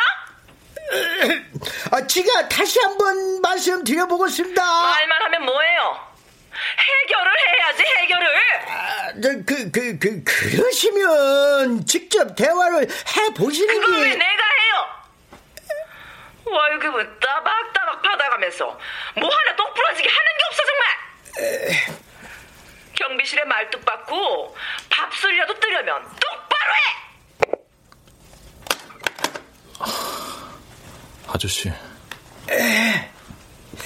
아, 1.91 2.05
지가 2.05 2.47
다시 2.49 2.79
한번 2.79 3.41
말씀드려보겠습니다. 3.41 4.61
말만 4.63 5.21
하면 5.23 5.45
뭐예요? 5.45 6.15
해결을 6.77 7.31
해야지 7.47 7.83
해결을 7.83 8.27
아, 8.67 9.13
저, 9.21 9.29
그, 9.45 9.71
그, 9.71 9.99
그, 9.99 10.23
그러시면 10.23 11.85
직접 11.85 12.35
대화를 12.35 12.83
해 12.83 13.33
보시는 13.35 13.73
게. 13.73 13.79
그걸 13.85 14.01
왜 14.01 14.09
내가 14.15 14.25
해요? 14.25 14.85
월급은 16.45 17.19
따박따박 17.19 18.01
받아가면서 18.01 18.79
뭐 19.15 19.29
하나 19.29 19.55
똑부러지게 19.55 20.07
하는 20.07 20.27
게 20.37 20.43
없어 20.49 20.63
정말 20.65 21.95
경비실에 22.95 23.43
말뚝 23.45 23.83
박고 23.85 24.55
밥소리라도 24.89 25.53
뜨려면 25.59 26.01
똑바로 26.19 26.71
해! 26.73 26.95
아저씨. 31.27 31.71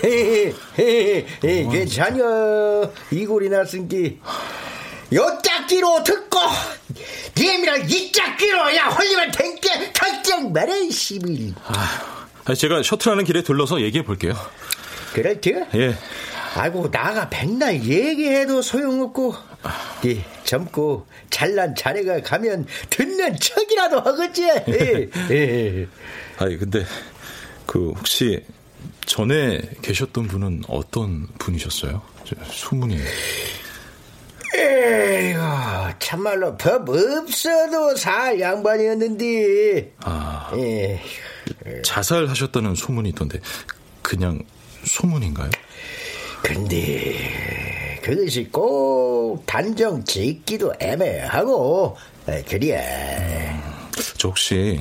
헤헤헤헤 0.04 1.68
괜찮여 1.72 2.92
이골이 3.12 3.50
났은기 3.50 4.20
요 5.14 5.40
짝기로 5.44 6.04
듣고 6.04 6.40
니미랑 7.36 7.90
이 7.90 8.12
짝기로 8.12 8.76
야 8.76 8.86
홀리면 8.88 9.32
된게 9.32 9.92
결정 9.94 10.54
말해 10.54 10.90
시bil 10.92 11.56
아, 12.46 12.54
제가 12.54 12.84
셔틀하는 12.84 13.24
길에 13.26 13.42
들러서 13.44 13.82
얘기해 13.82 14.04
볼게요. 14.04 14.34
그렇지? 15.14 15.56
예. 15.76 15.96
아이고 16.56 16.90
나가 16.92 17.30
백날 17.30 17.76
얘기해도 17.84 18.62
소용없고 18.62 19.36
이 20.04 20.22
젊고 20.44 21.06
잘난 21.30 21.76
자네가 21.76 22.22
가면 22.22 22.66
듣는 22.90 23.38
척이라도 23.40 24.00
하겠지 24.02 24.44
예, 24.48 25.10
예. 25.30 25.88
아니 26.38 26.58
근데 26.58 26.84
그 27.66 27.90
혹시 27.90 28.44
전에 29.06 29.62
계셨던 29.82 30.28
분은 30.28 30.64
어떤 30.68 31.28
분이셨어요? 31.40 32.02
저, 32.26 32.36
소문이. 32.46 32.98
에이구 34.56 35.40
참말로 36.00 36.58
법 36.58 36.90
없어도 36.90 37.96
살 37.96 38.40
양반이었는데 38.40 39.94
아. 40.04 40.52
예. 40.56 41.02
자살하셨다는 41.84 42.76
소문이 42.76 43.10
있던데 43.10 43.40
그냥 44.02 44.42
소문인가요? 44.84 45.50
근데 46.54 48.00
그것이 48.04 48.50
꼭 48.52 49.44
단정 49.46 50.04
짓기도 50.04 50.74
애매하고 50.80 51.96
에, 52.28 52.44
그래 52.44 53.56
저 54.18 54.30
혹시 54.30 54.80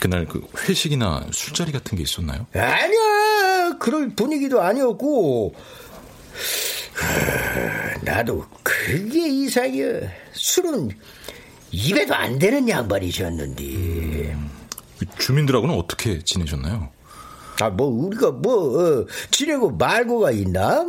그날 0.00 0.26
그 0.26 0.46
회식이나 0.68 1.26
술자리 1.32 1.72
같은 1.72 1.96
게 1.98 2.04
있었나요? 2.04 2.46
아니야 2.54 3.76
그럴 3.80 4.10
분위기도 4.14 4.62
아니었고 4.62 5.54
하, 6.94 7.98
나도 8.02 8.46
그게 8.62 9.28
이상해 9.28 10.08
술은 10.34 10.90
입에도 11.72 12.14
안 12.14 12.38
되는 12.38 12.68
양반이셨는데 12.68 14.36
주민들하고는 15.18 15.74
어떻게 15.74 16.22
지내셨나요? 16.22 16.90
아 17.60 17.70
뭐 17.70 17.88
우리가 17.88 18.30
뭐 18.30 19.00
어, 19.00 19.06
지내고 19.32 19.72
말고가 19.72 20.30
있나? 20.30 20.86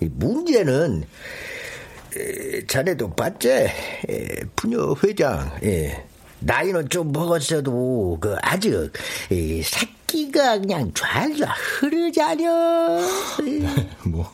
이 0.00 0.08
문제는 0.12 1.04
에, 2.16 2.66
자네도? 2.66 3.14
에, 3.44 3.68
부녀 4.56 4.94
회장 5.04 5.50
예. 5.62 6.04
나이는 6.40 6.88
좀 6.88 7.12
먹었어도 7.12 8.18
그 8.20 8.36
아직 8.42 8.92
이 9.30 9.62
새끼가 9.62 10.58
그냥 10.60 10.92
좌좌 10.94 11.46
흐르자녀. 11.80 13.00
뭐 14.06 14.30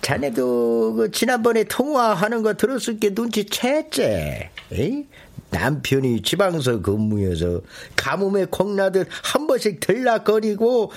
자네도 0.00 0.94
그 0.94 1.10
지난번에 1.10 1.64
통화하는 1.64 2.42
거 2.42 2.54
들었을 2.54 2.98
게 2.98 3.10
눈치챘지? 3.10 4.48
에이? 4.72 5.06
남편이 5.50 6.22
지방서 6.22 6.82
근무여서 6.82 7.62
가뭄에 7.96 8.46
콩나듯 8.50 9.08
한 9.10 9.46
번씩 9.46 9.80
들락거리고 9.80 10.92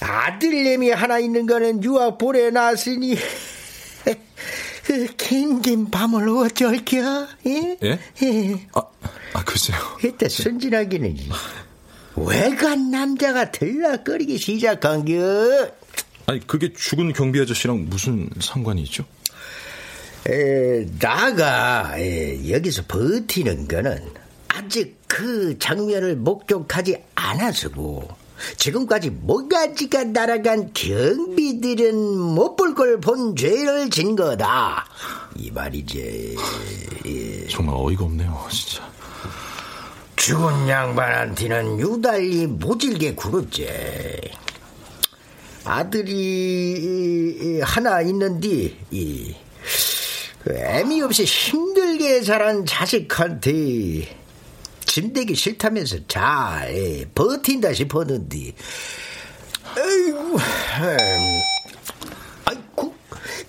아들내미 0.00 0.90
하나 0.90 1.18
있는 1.18 1.46
거는 1.46 1.82
유학 1.84 2.18
보내놨으니 2.18 3.16
그 4.84 5.06
긴긴 5.16 5.90
밤을 5.90 6.28
어쩔겨? 6.28 7.26
예? 7.46 7.78
예? 7.82 7.98
예. 8.22 8.66
아, 8.74 8.82
아 9.32 9.44
글쎄요. 9.44 9.78
그때 9.98 10.28
순진하기는 10.28 11.16
외간 12.16 12.90
남자가 12.90 13.50
들락거리기 13.50 14.38
시작한겨. 14.38 15.70
아니 16.26 16.46
그게 16.46 16.72
죽은 16.72 17.12
경비 17.12 17.40
아저씨랑 17.40 17.86
무슨 17.88 18.28
상관이 18.40 18.82
있죠? 18.82 19.04
에, 20.28 20.86
나가 20.98 21.94
에, 21.98 22.50
여기서 22.50 22.82
버티는 22.88 23.68
거는 23.68 24.02
아직 24.48 24.96
그 25.06 25.58
장면을 25.58 26.16
목격하지 26.16 26.96
않아서고 27.14 28.08
지금까지 28.56 29.10
모가지가 29.10 30.04
날아간 30.04 30.70
경비들은 30.72 31.94
못 32.18 32.56
볼 32.56 32.74
걸 32.74 32.98
본 33.00 33.36
죄를 33.36 33.90
진 33.90 34.16
거다. 34.16 34.86
이 35.36 35.50
말이지. 35.50 36.36
예. 37.06 37.46
정말 37.48 37.74
어이가 37.78 38.04
없네요 38.04 38.46
진짜. 38.50 38.82
죽은 40.16 40.68
양반한테는 40.68 41.78
유달리 41.80 42.46
모질게 42.46 43.14
굴었지. 43.14 43.68
아들이 45.64 47.60
하나 47.62 48.00
있는데 48.02 48.76
이그 48.90 49.34
애미 50.50 51.00
없이 51.02 51.24
힘들게 51.24 52.20
자란 52.22 52.66
자식한테 52.66 53.52
짐되기 54.84 55.34
싫다면서 55.34 55.98
잘 56.06 56.74
예, 56.76 57.04
버틴다 57.14 57.72
싶었는데. 57.72 58.52
아이고 59.76 60.38
아이고 62.44 62.94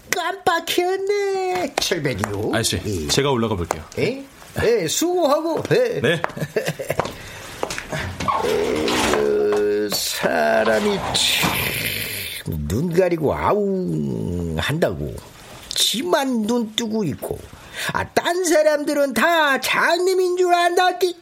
깜빡했네 0.09 1.73
700이요 1.75 2.53
아저씨 2.55 3.07
제가 3.09 3.29
올라가 3.29 3.55
볼게요. 3.55 3.83
예? 3.99 4.25
예, 4.63 4.87
수고하고 4.87 5.61
예. 5.71 5.99
네. 6.01 6.21
어, 8.25 9.89
사람이 9.93 10.97
참, 10.97 12.67
눈 12.67 12.91
가리고 12.93 13.35
아웅 13.35 14.55
한다고 14.57 15.13
지만 15.75 16.41
눈 16.47 16.75
뜨고 16.75 17.03
있고 17.03 17.37
아 17.93 18.03
딴 18.13 18.43
사람들은 18.43 19.13
다 19.13 19.59
장님인 19.59 20.37
줄 20.37 20.53
안다기. 20.53 21.19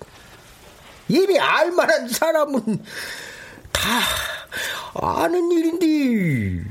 이미 1.09 1.37
알만한 1.37 2.07
사람은 2.07 2.83
다 3.73 3.99
아는 4.95 5.51
일인데 5.51 6.63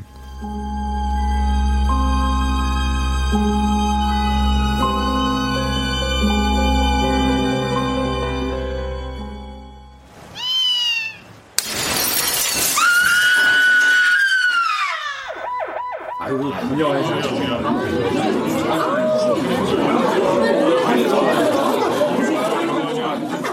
아이고 16.24 16.52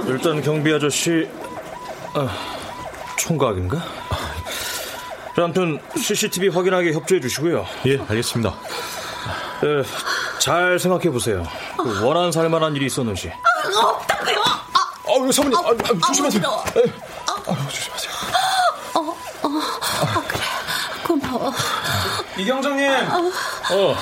일단 0.07 0.41
경비 0.41 0.73
아저씨 0.73 1.27
아, 2.13 2.27
총각인가? 3.17 3.77
아무튼 5.37 5.79
CCTV 5.95 6.49
확인하게 6.49 6.91
협조해 6.93 7.21
주시고요. 7.21 7.65
예, 7.85 7.97
알겠습니다. 7.97 8.53
예, 9.63 9.83
잘 10.39 10.77
생각해 10.77 11.09
보세요. 11.09 11.43
그 11.77 12.05
원한 12.05 12.31
살만한 12.31 12.75
일이 12.75 12.87
있었는지. 12.87 13.31
없다고요. 13.81 14.39
아, 14.41 14.65
아, 14.73 15.31
사모님, 15.31 15.57
아, 15.57 15.61
아, 15.61 16.07
조심하세요. 16.07 16.43
아, 16.45 17.67
조심하세요. 17.69 18.11
어, 18.95 18.99
어, 18.99 19.47
어, 19.47 20.23
그래. 20.27 20.41
고마워. 21.07 21.53
이경정님. 22.39 22.89
어, 22.91 23.95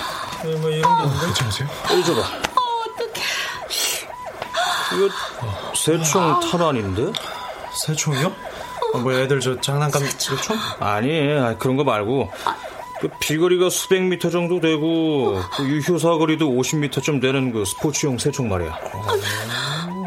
네, 0.43 0.55
뭐 0.57 0.69
이런 0.69 0.97
게 0.97 1.03
있는데. 1.03 1.25
괜찮으세요? 1.25 1.67
이리 1.91 2.03
줘봐. 2.05 2.21
어떡해. 2.21 3.23
이거 4.95 5.09
새총 5.75 6.39
탄환인데? 6.51 7.13
새총이요? 7.73 8.27
어, 8.93 8.97
뭐 8.99 9.13
애들 9.13 9.39
저 9.39 9.59
장난감 9.59 10.03
새총? 10.03 10.57
아니, 10.79 11.31
아니, 11.37 11.59
그런 11.59 11.75
거 11.77 11.83
말고. 11.83 12.31
그 12.99 13.09
비거리가 13.19 13.69
수백 13.69 14.01
미터 14.01 14.31
정도 14.31 14.59
되고 14.59 15.39
그 15.55 15.63
유효 15.65 15.99
사 15.99 16.09
거리도 16.09 16.49
50미터쯤 16.49 17.21
되는 17.21 17.51
그 17.51 17.63
스포츠용 17.63 18.17
새총 18.17 18.49
말이야. 18.49 18.75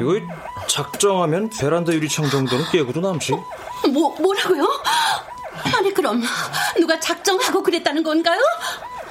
이거 0.00 0.18
작정하면 0.66 1.50
베란다 1.50 1.92
유리창 1.92 2.28
정도는 2.28 2.64
깨고도 2.72 3.00
남지. 3.00 3.32
뭐, 3.92 4.16
뭐라고요? 4.20 4.64
아니, 5.76 5.92
그럼, 5.92 6.22
누가 6.78 6.98
작정하고 6.98 7.62
그랬다는 7.62 8.02
건가요? 8.02 8.40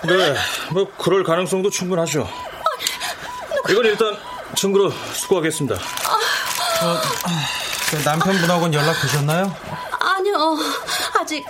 네, 0.04 0.36
뭐 0.72 0.90
그럴 0.98 1.24
가능성도 1.24 1.70
충분하죠. 1.70 2.28
이건 3.70 3.86
일단 3.86 4.16
증거로 4.56 4.92
수고하겠습니다. 5.14 5.76
어, 5.76 6.98
그 7.90 7.96
남편분하고는 8.08 8.74
연락 8.74 9.02
되셨나요? 9.02 9.56
아니요, 10.00 10.58
아직 11.20 11.46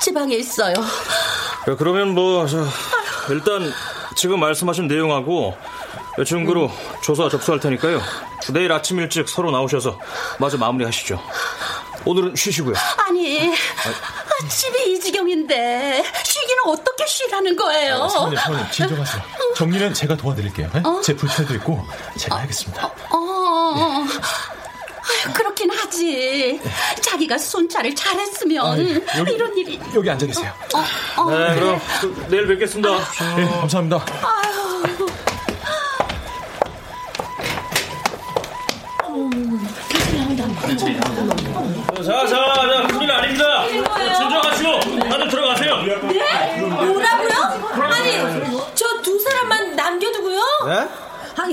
지방에 0.00 0.34
있어요. 0.36 0.74
야, 0.74 1.76
그러면 1.76 2.14
뭐 2.14 2.46
저, 2.46 2.64
일단 3.30 3.72
지금 4.14 4.40
말씀하신 4.40 4.86
내용하고 4.86 5.56
증거로 6.24 6.70
조사 7.02 7.28
접수할 7.28 7.60
테니까요. 7.60 8.00
내일 8.52 8.72
아침 8.72 8.98
일찍 9.00 9.28
서로 9.28 9.50
나오셔서 9.50 9.98
마저 10.38 10.56
마무리하시죠. 10.58 11.22
오늘은 12.04 12.34
쉬시고요. 12.36 12.74
아니, 12.96 13.50
아, 13.50 14.48
집이 14.48 14.92
이 14.92 15.00
지경인데 15.00 16.02
쉬기는 16.24 16.62
어떻게 16.66 17.06
쉬라는 17.06 17.56
거예요? 17.56 18.04
아, 18.04 18.08
사모님, 18.08 18.38
사모님, 18.38 18.70
진정하세요. 18.70 19.22
정리는 19.56 19.92
제가 19.94 20.16
도와드릴게요. 20.16 20.70
예? 20.74 20.80
어? 20.84 21.00
제 21.02 21.14
불철도 21.14 21.54
있고 21.56 21.84
제가 22.16 22.36
하겠습니다. 22.38 22.86
어, 23.10 24.06
아유, 24.06 25.32
그렇긴 25.34 25.70
하지. 25.70 26.60
자기가 27.02 27.36
손자를 27.36 27.94
잘했으면 27.94 28.64
아, 28.66 28.78
여기- 29.18 29.32
이런 29.32 29.56
일이. 29.58 29.78
여기 29.94 30.08
앉아 30.10 30.24
계세요. 30.26 30.52
어, 31.16 31.22
어, 31.22 31.30
네, 31.30 31.36
그래. 31.54 31.60
그럼 31.60 31.80
그, 32.00 32.26
내일 32.30 32.46
뵙겠습니다. 32.46 32.88
네, 33.36 33.44
감사합니다. 33.44 34.04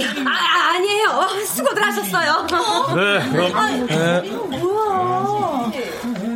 아니, 0.04 0.28
아, 0.28 0.70
아니에요. 0.76 1.28
수고들 1.46 1.84
하셨어요. 1.84 2.48
네, 2.96 3.30
그럼. 3.32 3.56
아니, 3.56 3.86
네. 3.86 4.22
뭐야. 4.22 5.72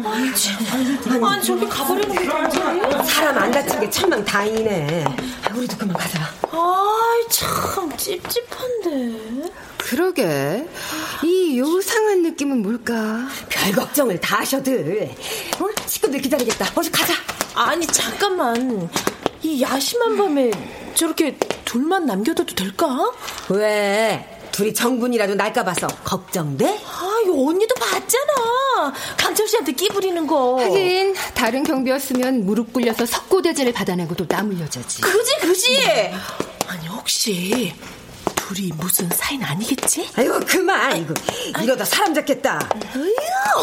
아니, 0.05 0.35
참. 0.35 1.23
아니, 1.23 1.43
저기 1.43 1.67
가버리는 1.67 2.15
게 2.15 2.25
뭐지? 2.25 3.11
사람 3.11 3.37
안 3.37 3.51
다친 3.51 3.79
게 3.79 3.89
천만 3.89 4.23
다행이네. 4.25 5.05
아, 5.05 5.55
우리도 5.55 5.77
그만 5.77 5.95
가자. 5.95 6.19
아이, 6.51 7.27
참, 7.29 7.95
찝찝한데. 7.97 9.51
그러게. 9.77 10.67
이 11.23 11.59
요상한 11.59 12.23
느낌은 12.23 12.61
뭘까? 12.61 13.27
별 13.49 13.71
걱정을 13.73 14.19
다 14.19 14.39
하셔들. 14.39 15.09
어? 15.59 15.65
식구들 15.85 16.21
기다리겠다. 16.21 16.67
어서 16.75 16.89
가자. 16.91 17.13
아니, 17.55 17.85
잠깐만. 17.87 18.89
이 19.43 19.61
야심한 19.61 20.17
밤에 20.17 20.51
저렇게 20.95 21.37
둘만 21.65 22.05
남겨둬도 22.05 22.55
될까? 22.55 23.11
왜? 23.49 24.39
둘이 24.51 24.73
정분이라도 24.73 25.35
날까 25.35 25.63
봐서 25.63 25.87
걱정돼? 26.03 26.65
아, 26.67 27.21
이 27.25 27.29
언니도 27.29 27.73
봤잖아. 27.75 28.93
강철 29.17 29.47
씨한테 29.47 29.71
끼 29.71 29.87
부리는 29.87 30.27
거. 30.27 30.61
하긴 30.61 31.15
다른 31.33 31.63
경비였으면 31.63 32.45
무릎 32.45 32.73
꿇려서 32.73 33.05
석고대죄를 33.05 33.71
받아내고 33.71 34.15
또땀 34.15 34.51
흘려주지. 34.51 35.01
그지, 35.01 35.37
그지? 35.39 36.11
아니, 36.67 36.87
혹시 36.87 37.73
둘이 38.35 38.71
무슨 38.75 39.07
사이는 39.09 39.45
아니겠지? 39.45 40.09
아이고 40.17 40.41
그만 40.45 40.97
이거 40.97 41.13
이러다 41.63 41.85
사람 41.85 42.13
잡겠다. 42.13 42.59
으유, 42.93 43.15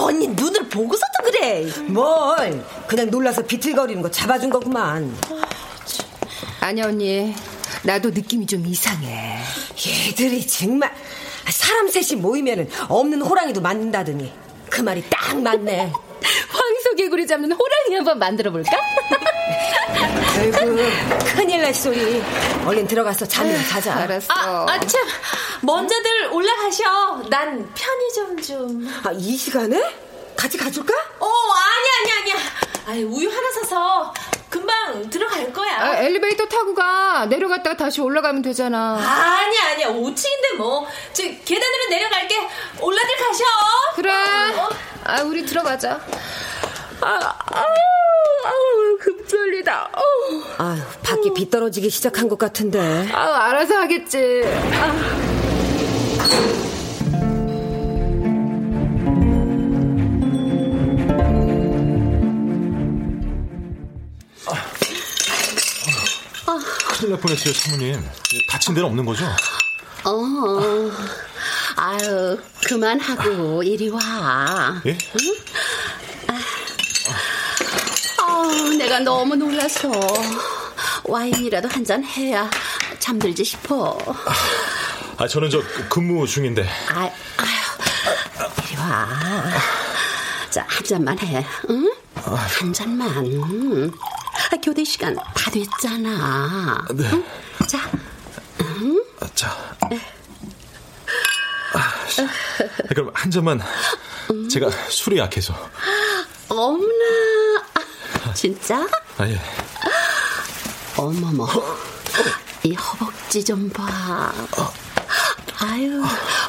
언니 0.04 0.28
눈을 0.28 0.70
보고서도 0.70 1.12
그래. 1.24 1.66
뭘? 1.88 2.64
그냥 2.86 3.10
놀라서 3.10 3.42
비틀거리는 3.42 4.00
거 4.00 4.10
잡아준 4.10 4.48
거구만. 4.48 5.14
아니야 6.60 6.86
언니. 6.86 7.34
나도 7.82 8.10
느낌이 8.10 8.46
좀 8.46 8.66
이상해. 8.66 9.38
얘들이 9.86 10.46
정말 10.46 10.94
사람 11.50 11.88
셋이 11.88 12.20
모이면은 12.20 12.68
없는 12.88 13.22
호랑이도 13.22 13.60
맞는다더니 13.60 14.32
그 14.70 14.80
말이 14.80 15.02
딱 15.08 15.38
맞네. 15.40 15.92
황소개구리 16.48 17.26
잡는 17.26 17.52
호랑이 17.52 17.94
한번 17.96 18.18
만들어 18.18 18.50
볼까? 18.50 18.70
아이고 20.38 20.76
큰일 21.34 21.62
날 21.62 21.74
소리. 21.74 22.22
얼른 22.66 22.86
들어가서 22.86 23.26
잠이나 23.26 23.62
자자. 23.68 23.94
알았어. 23.94 24.26
아, 24.32 24.66
아, 24.68 24.80
참. 24.80 25.00
먼저들 25.62 26.26
올라가셔. 26.32 27.24
난 27.30 27.68
편의점 27.74 28.42
좀. 28.42 28.88
아, 29.04 29.10
이 29.12 29.36
시간에? 29.36 29.80
같이 30.36 30.56
가줄까? 30.56 30.94
어, 31.18 31.26
아니야, 31.26 32.14
아니야, 32.20 32.34
아니야. 32.36 32.50
아이, 32.88 33.02
우유 33.02 33.28
하나 33.28 33.50
사서 33.52 34.14
금방 34.48 35.10
들어갈 35.10 35.52
거야. 35.52 35.78
아, 35.78 35.96
엘리베이터 35.98 36.46
타고 36.46 36.74
가. 36.74 37.26
내려갔다가 37.26 37.76
다시 37.76 38.00
올라가면 38.00 38.40
되잖아. 38.40 38.94
아니야, 38.96 39.72
아니야. 39.72 39.88
5층인데 39.88 40.56
뭐. 40.56 40.86
저 41.12 41.22
계단으로 41.22 41.88
내려갈게. 41.90 42.48
올라들 42.80 43.16
가셔. 43.18 43.44
그래. 43.94 44.10
어? 44.56 44.68
아, 45.04 45.22
우리 45.22 45.44
들어가자. 45.44 46.00
아, 47.02 47.08
아우, 47.52 47.66
아우, 48.46 48.98
급졸리다. 48.98 49.90
아우. 49.92 50.42
아유, 50.56 50.80
밖이 51.02 51.34
비 51.34 51.50
떨어지기 51.50 51.90
시작한 51.90 52.26
것 52.26 52.38
같은데. 52.38 53.06
아우, 53.12 53.34
알아서 53.34 53.76
하겠지. 53.80 54.44
아. 54.72 56.67
큰일 67.08 67.10
날 67.12 67.20
뻔했어요, 67.20 67.54
사모님. 67.54 68.06
다친 68.50 68.74
데는 68.74 68.86
없는 68.90 69.04
거죠? 69.06 69.24
어, 70.04 70.90
아유, 71.76 72.38
그만하고 72.66 73.62
이리 73.62 73.88
와. 73.88 74.82
예? 74.84 74.98
아우, 78.20 78.70
내가 78.74 79.00
너무 79.00 79.34
놀라서 79.36 79.90
와인이라도 81.04 81.68
한 81.68 81.82
잔 81.84 82.04
해야 82.04 82.50
잠들지 82.98 83.42
싶어. 83.42 83.96
아, 85.16 85.26
저는 85.26 85.48
저 85.48 85.62
근무 85.88 86.26
중인데. 86.26 86.68
아, 86.90 87.00
아유, 87.00 87.10
이리 88.68 88.76
와. 88.76 89.08
자, 90.50 90.62
한 90.68 90.84
잔만 90.84 91.18
해, 91.20 91.46
응? 91.70 91.90
한 92.24 92.72
잔만. 92.72 93.08
아, 93.10 94.56
교대 94.62 94.84
시간 94.84 95.14
다 95.14 95.50
됐잖아. 95.50 96.84
네. 96.94 97.10
응? 97.12 97.24
자, 97.66 97.90
응? 98.60 99.04
아, 99.20 99.26
자. 99.34 99.50
아, 101.74 101.94
그럼 102.88 103.10
한 103.14 103.30
잔만. 103.30 103.60
제가 104.50 104.70
술이 104.88 105.18
약해서. 105.18 105.54
어머나. 106.48 106.84
아, 108.24 108.32
진짜? 108.34 108.86
아, 109.18 109.28
예. 109.28 109.40
어머머. 110.96 111.46
이 112.64 112.74
허벅지 112.74 113.44
좀 113.44 113.68
봐. 113.70 114.32
아유, 115.60 116.02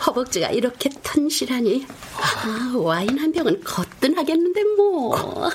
허벅지가 0.06 0.50
이렇게 0.50 0.90
튼실하니. 0.90 1.88
아, 2.18 2.74
와인 2.78 3.18
한 3.20 3.32
병은 3.32 3.64
거뜬하겠는데, 3.64 4.64
뭐. 4.78 5.50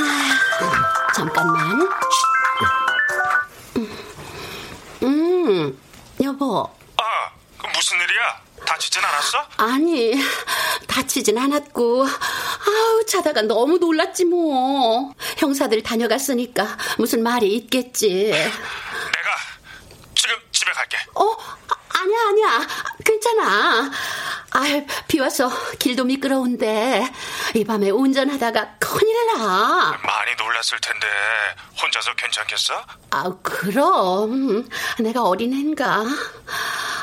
아, 0.00 1.12
잠깐만. 1.14 1.88
음, 5.02 5.78
여보. 6.22 6.68
아, 6.96 7.02
그 7.58 7.66
무슨 7.68 7.96
일이야? 8.00 8.40
다치진 8.66 9.02
않았어? 9.04 9.38
아니, 9.58 10.14
다치진 10.88 11.38
않았고, 11.38 12.06
아우, 12.78 13.04
자다가 13.06 13.42
너무 13.42 13.78
놀랐지, 13.78 14.24
뭐. 14.24 15.12
형사들 15.38 15.82
다녀갔으니까 15.82 16.76
무슨 16.98 17.22
말이 17.22 17.54
있겠지. 17.54 18.30
내가 18.30 19.30
지금 20.14 20.36
집에 20.52 20.70
갈게. 20.72 20.96
어? 21.14 21.24
아, 21.24 22.00
아니야, 22.00 22.18
아니야. 22.28 22.68
괜찮아. 23.04 23.90
아, 24.50 24.62
비 25.08 25.18
와서 25.20 25.50
길도 25.78 26.04
미끄러운데, 26.04 27.10
이 27.54 27.64
밤에 27.64 27.90
운전하다가 27.90 28.76
큰일 28.78 29.14
나. 29.26 29.98
많이 30.02 30.34
놀랐을 30.38 30.80
텐데 30.80 31.06
혼자서 31.82 32.14
괜찮겠어? 32.14 32.82
아, 33.10 33.32
그럼. 33.42 34.68
내가 35.00 35.24
어린애인가. 35.24 36.04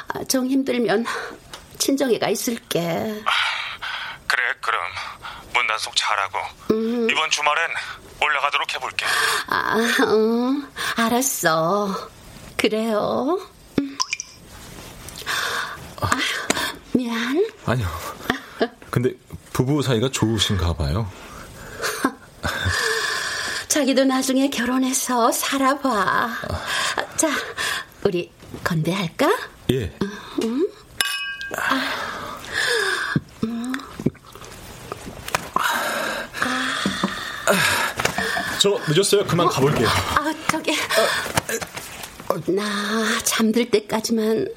아, 0.07 0.23
정 0.27 0.47
힘들면 0.47 1.05
친정애가 1.77 2.29
있을게. 2.29 3.23
그래, 4.35 4.43
그럼 4.59 4.81
문단속 5.53 5.95
잘하고 5.95 6.37
음. 6.71 7.09
이번 7.09 7.29
주말엔 7.29 7.69
올라가도록 8.21 8.75
해볼게. 8.75 9.05
아, 9.47 9.77
응, 10.07 10.67
알았어. 10.97 12.09
그래요. 12.57 13.39
음. 13.79 13.97
아, 16.01 16.09
미안. 16.91 17.45
아니요. 17.65 17.87
근데 18.91 19.11
부부 19.53 19.81
사이가 19.81 20.09
좋으신가 20.11 20.73
봐요. 20.73 21.09
자기도 23.69 24.03
나중에 24.03 24.49
결혼해서 24.49 25.31
살아봐. 25.31 26.29
자, 27.15 27.29
우리 28.03 28.29
건배할까? 28.65 29.29
예. 29.71 29.97
응? 30.43 30.67
아, 31.55 31.93
음. 33.45 33.73
아. 35.53 36.05
저 38.59 38.79
늦었어요. 38.87 39.25
그만 39.25 39.47
가볼게요. 39.47 39.87
아, 39.87 40.33
저기. 40.49 40.75
나 42.47 42.63
잠들 43.23 43.69
때까지만, 43.69 44.47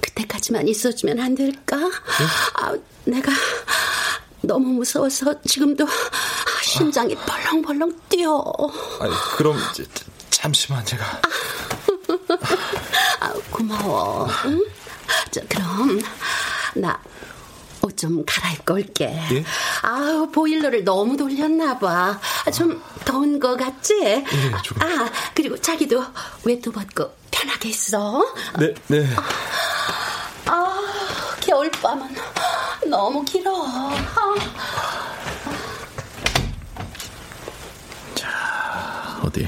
그때까지만 0.00 0.68
있어주면 0.68 1.20
안 1.20 1.34
될까? 1.34 1.76
아, 2.54 2.74
내가 3.04 3.32
너무 4.42 4.68
무서워서 4.74 5.40
지금도 5.42 5.86
심장이 6.62 7.14
벌렁벌렁 7.14 8.00
뛰어. 8.08 8.42
아니, 9.00 9.12
그럼 9.36 9.58
잠시만 10.30 10.84
제가. 10.84 11.20
아, 13.20 13.32
고마워. 13.50 14.28
응? 14.46 14.64
저, 15.30 15.40
그럼 15.48 16.00
나 16.74 16.98
옷 17.82 17.96
좀 17.96 18.24
갈아입고 18.26 18.74
올게. 18.74 19.06
예? 19.32 19.44
아우 19.82 20.30
보일러를 20.30 20.84
너무 20.84 21.16
돌렸나 21.16 21.78
봐. 21.78 22.18
아, 22.46 22.50
좀 22.50 22.82
더운 23.04 23.38
거 23.38 23.56
같지? 23.56 23.94
예, 24.02 24.24
조금. 24.62 24.82
아 24.82 25.10
그리고 25.34 25.60
자기도 25.60 26.02
외투 26.44 26.72
벗고 26.72 27.12
편하게 27.30 27.68
있어. 27.70 28.22
네, 28.58 28.74
네. 28.88 29.06
아 30.46 30.80
겨울밤은 31.40 32.14
너무 32.88 33.24
길어. 33.24 33.52
아. 33.66 34.34
어디 39.22 39.46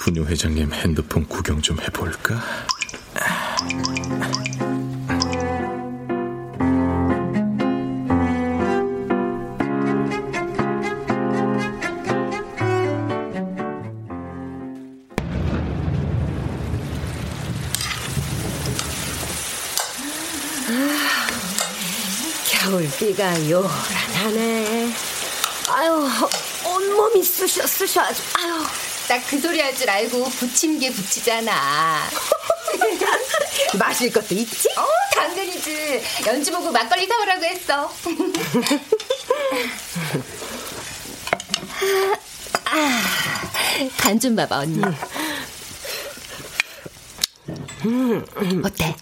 분유 0.00 0.24
회장님 0.24 0.72
핸드폰 0.72 1.26
구경 1.28 1.62
좀 1.62 1.78
해볼까? 1.80 2.34
겨울비가 22.72 23.48
요란하네. 23.48 24.92
아유, 25.70 26.06
온몸이 26.66 27.24
쑤셔, 27.24 27.66
쑤셔 27.66 28.02
아주. 28.02 28.22
아유. 28.38 28.62
딱 29.08 29.22
그 29.26 29.40
소리 29.40 29.58
할 29.58 29.74
줄 29.74 29.88
알고 29.88 30.28
부침개 30.28 30.92
부치잖아. 30.92 32.02
마실 33.78 34.12
것도 34.12 34.34
있지? 34.34 34.68
어, 34.76 34.84
당근이지. 35.14 36.02
연주 36.26 36.52
보고 36.52 36.70
막걸리 36.70 37.06
사오라고 37.06 37.42
했어. 37.44 37.90
간좀 43.98 44.36
봐봐, 44.36 44.58
언니. 44.58 44.82
음, 47.86 48.62
어때? 48.64 48.94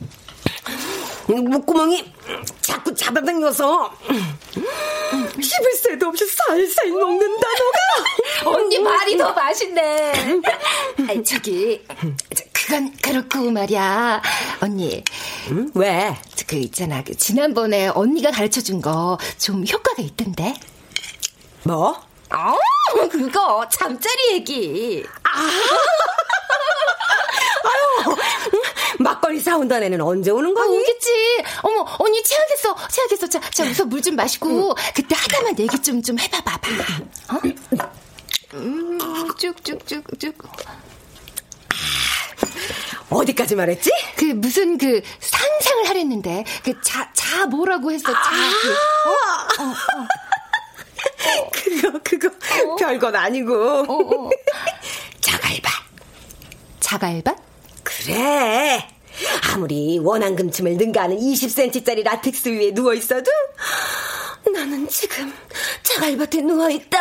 목구멍이 1.28 2.12
자꾸 2.60 2.94
잡아당겨서 2.94 3.92
씹을 5.40 5.72
새도 5.82 6.08
없이 6.08 6.24
살살 6.26 6.88
녹는다 6.90 7.48
너가 8.44 8.50
언니 8.56 8.78
말이 8.78 9.16
더 9.16 9.32
맛있네. 9.32 10.12
아이, 11.08 11.24
저기, 11.24 11.84
저, 12.34 12.44
그건 12.52 12.92
그렇고 13.02 13.50
말이야. 13.50 14.22
언니. 14.60 15.02
왜? 15.74 16.16
그 16.46 16.56
있잖아. 16.56 17.02
그 17.02 17.16
지난번에 17.16 17.88
언니가 17.88 18.30
가르쳐 18.30 18.60
준 18.60 18.80
거 18.80 19.18
좀 19.38 19.64
효과가 19.66 20.02
있던데. 20.02 20.54
뭐? 21.64 22.00
어, 22.30 22.54
그거 23.10 23.68
잠자리 23.68 24.32
얘기. 24.34 25.04
아. 25.24 25.50
아유, 27.68 28.16
사온다는 29.56 29.86
애는 29.86 30.00
언제 30.02 30.30
오는 30.30 30.52
거니? 30.52 30.76
아, 30.76 30.80
오겠지. 30.80 31.08
어머, 31.62 31.86
언니 31.98 32.22
체하겠어. 32.22 32.76
체하겠어. 32.88 33.26
자, 33.28 33.40
자, 33.50 33.64
우선 33.64 33.88
물 33.88 34.02
좀 34.02 34.14
마시고 34.14 34.74
그때 34.94 35.16
하다만 35.16 35.58
얘기 35.58 35.80
좀 35.82 36.02
좀 36.02 36.18
해봐 36.18 36.40
봐봐. 36.42 36.68
어? 37.32 37.40
음, 38.54 38.98
쭉쭉쭉쭉. 39.38 40.36
어디까지 43.08 43.54
말했지? 43.56 43.90
그 44.16 44.24
무슨 44.26 44.76
그 44.78 45.00
상상을 45.20 45.88
하랬는데 45.88 46.44
그자자 46.62 47.46
뭐라고 47.46 47.90
했어? 47.92 48.12
자 48.12 48.20
그, 48.62 48.72
어? 49.08 49.64
어, 49.64 49.72
어. 49.72 50.06
그거 51.64 51.98
그거 52.04 52.76
별건 52.76 53.16
아니고 53.16 53.54
어, 53.88 54.30
자갈밭 55.20 55.72
자갈밭? 56.80 57.36
그래 57.82 58.88
아무리 59.52 59.98
원앙금침을 59.98 60.76
능가하는 60.76 61.16
20cm짜리 61.18 62.04
라텍스 62.04 62.48
위에 62.48 62.70
누워있어도 62.72 63.30
나는 64.52 64.86
지금 64.88 65.32
자갈밭에 65.82 66.40
누워있다. 66.42 66.98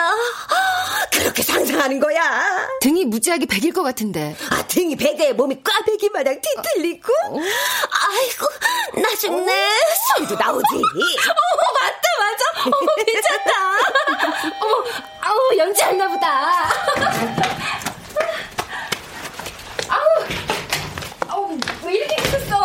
그렇게 1.12 1.44
상상하는 1.44 2.00
거야. 2.00 2.68
등이 2.82 3.06
무지하게 3.06 3.46
백일 3.46 3.72
것 3.72 3.84
같은데. 3.84 4.36
아 4.50 4.66
등이 4.68 4.96
백에 4.96 5.34
몸이 5.34 5.62
꽈배기 5.64 6.10
마냥 6.10 6.42
뒤틀리고. 6.42 7.14
아이고 7.32 9.02
나 9.02 9.16
죽네. 9.16 9.70
소리도 10.16 10.36
나오지. 10.36 10.66
어머 10.74 11.72
맞다 11.80 12.08
맞아. 12.20 12.44
어머 12.66 12.96
괜찮다. 13.06 13.52
어머 14.60 14.84
아우 15.22 15.58
연지했나 15.58 16.08
보다 16.08 16.70
아우 19.88 20.26
아우 21.28 21.58
왜 21.84 21.94
이렇게 21.96 22.16
늦었어 22.22 22.56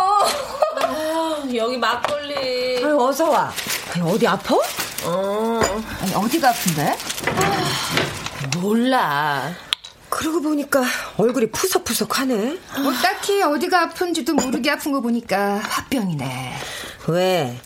아, 0.75 1.43
여기 1.71 1.77
막걸리. 1.79 2.83
아유, 2.83 2.97
어서 3.01 3.29
와 3.29 3.49
아니, 3.93 4.11
어디 4.11 4.27
아파? 4.27 4.55
어 5.05 5.59
아니, 6.01 6.13
어디가 6.13 6.49
아픈데? 6.49 6.97
몰라. 8.59 9.53
그러고 10.09 10.41
보니까 10.41 10.83
얼굴이 11.15 11.49
푸석푸석하네 11.51 12.57
뭐 12.83 12.91
딱히 13.01 13.41
어디가 13.41 13.83
아픈지도 13.83 14.33
모르게 14.33 14.69
아픈 14.69 14.91
거 14.91 14.99
보니까 14.99 15.59
화병이네 15.63 16.53
왜? 17.07 17.57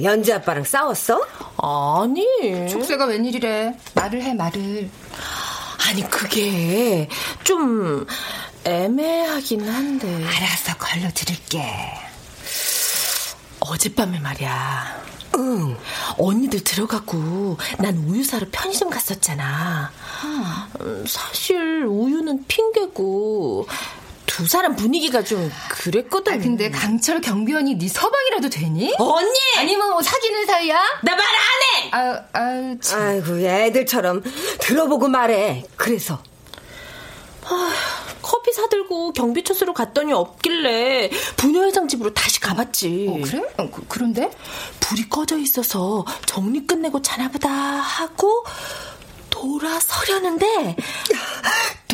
연지 0.00 0.32
아빠랑 0.32 0.62
싸웠어? 0.62 1.20
아니. 1.60 2.24
촉새가 2.70 3.06
웬일이래 3.06 3.74
말을 3.94 4.22
해 4.22 4.34
말을 4.34 4.88
아니, 5.88 6.08
그게 6.08 7.08
좀 7.42 8.06
애매하긴 8.62 9.68
한데. 9.68 10.06
알아서 10.24 10.76
걸러 10.78 11.08
들을게 11.12 11.64
어젯밤에 13.60 14.18
말이야. 14.20 15.08
응. 15.36 15.76
언니들 16.18 16.64
들어가고 16.64 17.58
난 17.78 17.96
우유 17.98 18.24
사러 18.24 18.46
편의점 18.50 18.90
갔었잖아. 18.90 19.92
음, 20.80 21.04
사실 21.06 21.84
우유는 21.84 22.44
핑계고 22.48 23.66
두 24.26 24.46
사람 24.46 24.74
분위기가 24.76 25.22
좀 25.22 25.50
그랬거든. 25.70 26.32
아, 26.34 26.38
근데 26.38 26.70
강철 26.70 27.20
경비원이 27.20 27.76
네 27.76 27.88
서방이라도 27.88 28.50
되니? 28.50 28.94
언니! 28.98 29.38
아니면 29.56 29.90
뭐 29.90 30.02
사귀는 30.02 30.46
사이야? 30.46 30.76
나 31.02 31.12
말 31.16 31.20
안 31.24 31.62
해! 31.64 31.90
아, 31.92 32.24
아, 32.32 32.74
참. 32.80 33.00
아이고 33.02 33.38
애들처럼 33.38 34.22
들어보고 34.60 35.08
말해 35.08 35.64
그래서 35.76 36.22
아, 37.50 37.72
커피 38.20 38.52
사들고 38.52 39.12
경비처소로 39.12 39.72
갔더니 39.72 40.12
없길래 40.12 41.10
부녀회장 41.36 41.88
집으로 41.88 42.12
다시 42.12 42.40
가봤지. 42.40 43.06
어, 43.08 43.20
그래? 43.24 43.42
어, 43.56 43.70
그, 43.70 43.84
그런데? 43.88 44.30
불이 44.80 45.08
꺼져 45.08 45.38
있어서 45.38 46.04
정리 46.26 46.66
끝내고 46.66 47.00
자나보다 47.02 47.48
하고 47.48 48.44
돌아서려는데 49.30 50.76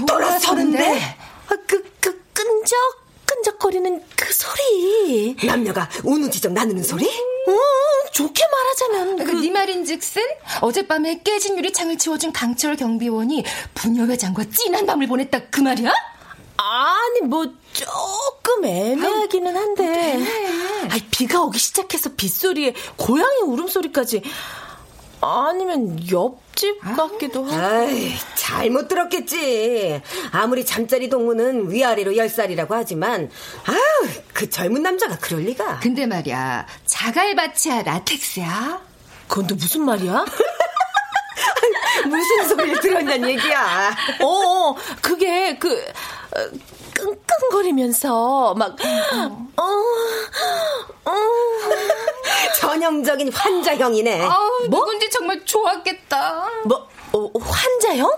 돌아서는데? 0.07 1.17
아, 1.49 1.57
그, 1.67 1.83
그 2.01 2.25
끈적 2.33 3.04
끈적거리는 3.45 4.03
그 4.17 4.33
소리 4.33 5.37
남녀가 5.47 5.89
우누지적 6.03 6.53
나누는 6.53 6.83
소리? 6.83 7.07
어, 7.07 8.11
좋게 8.13 8.43
말하자면 8.51 9.27
그, 9.27 9.33
네 9.37 9.51
말인즉슨 9.51 10.23
어젯밤에 10.63 11.21
깨진 11.23 11.59
유리창을 11.59 11.99
치워준 11.99 12.33
강철 12.33 12.77
경비원이 12.77 13.45
부녀회장과 13.75 14.45
찐한 14.45 14.87
밤을 14.87 15.07
보냈다 15.07 15.49
그 15.51 15.61
말이야? 15.61 15.93
아니 16.57 17.21
뭐 17.23 17.47
조금 17.73 18.65
애매하기는 18.65 19.57
한데 19.57 20.19
아니, 20.89 21.01
비가 21.11 21.43
오기 21.43 21.59
시작해서 21.59 22.11
빗소리에 22.15 22.75
고양이 22.97 23.41
울음소리까지 23.43 24.23
아니면 25.25 25.99
옆집 26.11 26.81
같기도 26.81 27.45
하고 27.45 27.57
아이, 27.57 28.13
잘못 28.35 28.89
들었겠지. 28.89 30.03
아무리 30.33 30.67
잠자리 30.67 31.09
동무는 31.09 31.71
위아래로 31.71 32.17
열 32.17 32.29
살이라고 32.29 32.75
하지만, 32.75 33.31
아유, 33.65 34.11
그 34.35 34.51
젊은 34.51 34.83
남자가 34.83 35.17
그럴 35.19 35.43
리가. 35.43 35.81
근데 35.81 36.07
말이야, 36.07 36.67
자갈밭이야, 36.85 37.83
라텍스야? 37.85 38.83
그건 39.27 39.47
또 39.47 39.55
무슨 39.55 39.83
말이야? 39.83 40.25
무슨 42.07 42.49
소리를 42.49 42.81
들었냐는 42.81 43.31
얘기야. 43.31 43.97
어, 44.21 44.27
어 44.27 44.77
그게 45.01 45.57
그 45.59 45.73
어, 45.73 46.51
끙끙거리면서 47.05 48.55
막 48.55 48.77
어, 49.57 49.63
어. 49.63 51.13
전형적인 52.61 53.33
환자형이네. 53.33 54.23
아, 54.23 54.37
뭐? 54.71 54.81
누군지 54.81 55.11
정말 55.11 55.45
좋았겠다. 55.45 56.49
뭐 56.65 56.89
어, 57.13 57.31
환자형? 57.39 58.11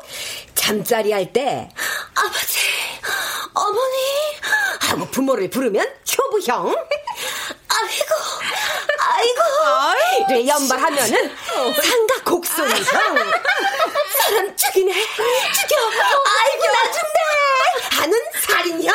잠자리 0.54 1.12
할 1.12 1.32
때 1.32 1.68
아버지, 2.14 2.58
어머니 3.54 3.96
하고 4.86 5.06
부모를 5.06 5.50
부르면 5.50 5.86
효부형. 6.16 6.66
아이고, 7.68 8.14
아이고. 8.98 9.40
를 10.30 10.46
연발하면은 10.46 11.36
곡성형. 12.24 12.84
사람 12.84 14.56
죽이네, 14.56 14.92
죽여. 14.92 15.76
아이고 16.26 16.66
나 16.66 16.92
죽네. 16.92 17.18
하는 18.00 18.18
살인형. 18.46 18.94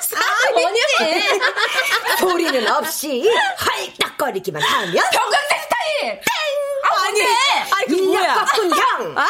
살인형. 0.00 1.40
소리는 2.18 2.68
없이 2.72 3.30
헐떡거리기만 3.64 4.62
하면 4.62 5.04
병강세 5.10 5.60
스타일. 5.62 6.20
땡. 6.20 6.24
아니, 6.96 7.22
아니 7.72 7.96
인력 7.96 8.26
바꾼 8.34 8.70
형. 8.70 9.18
아! 9.18 9.26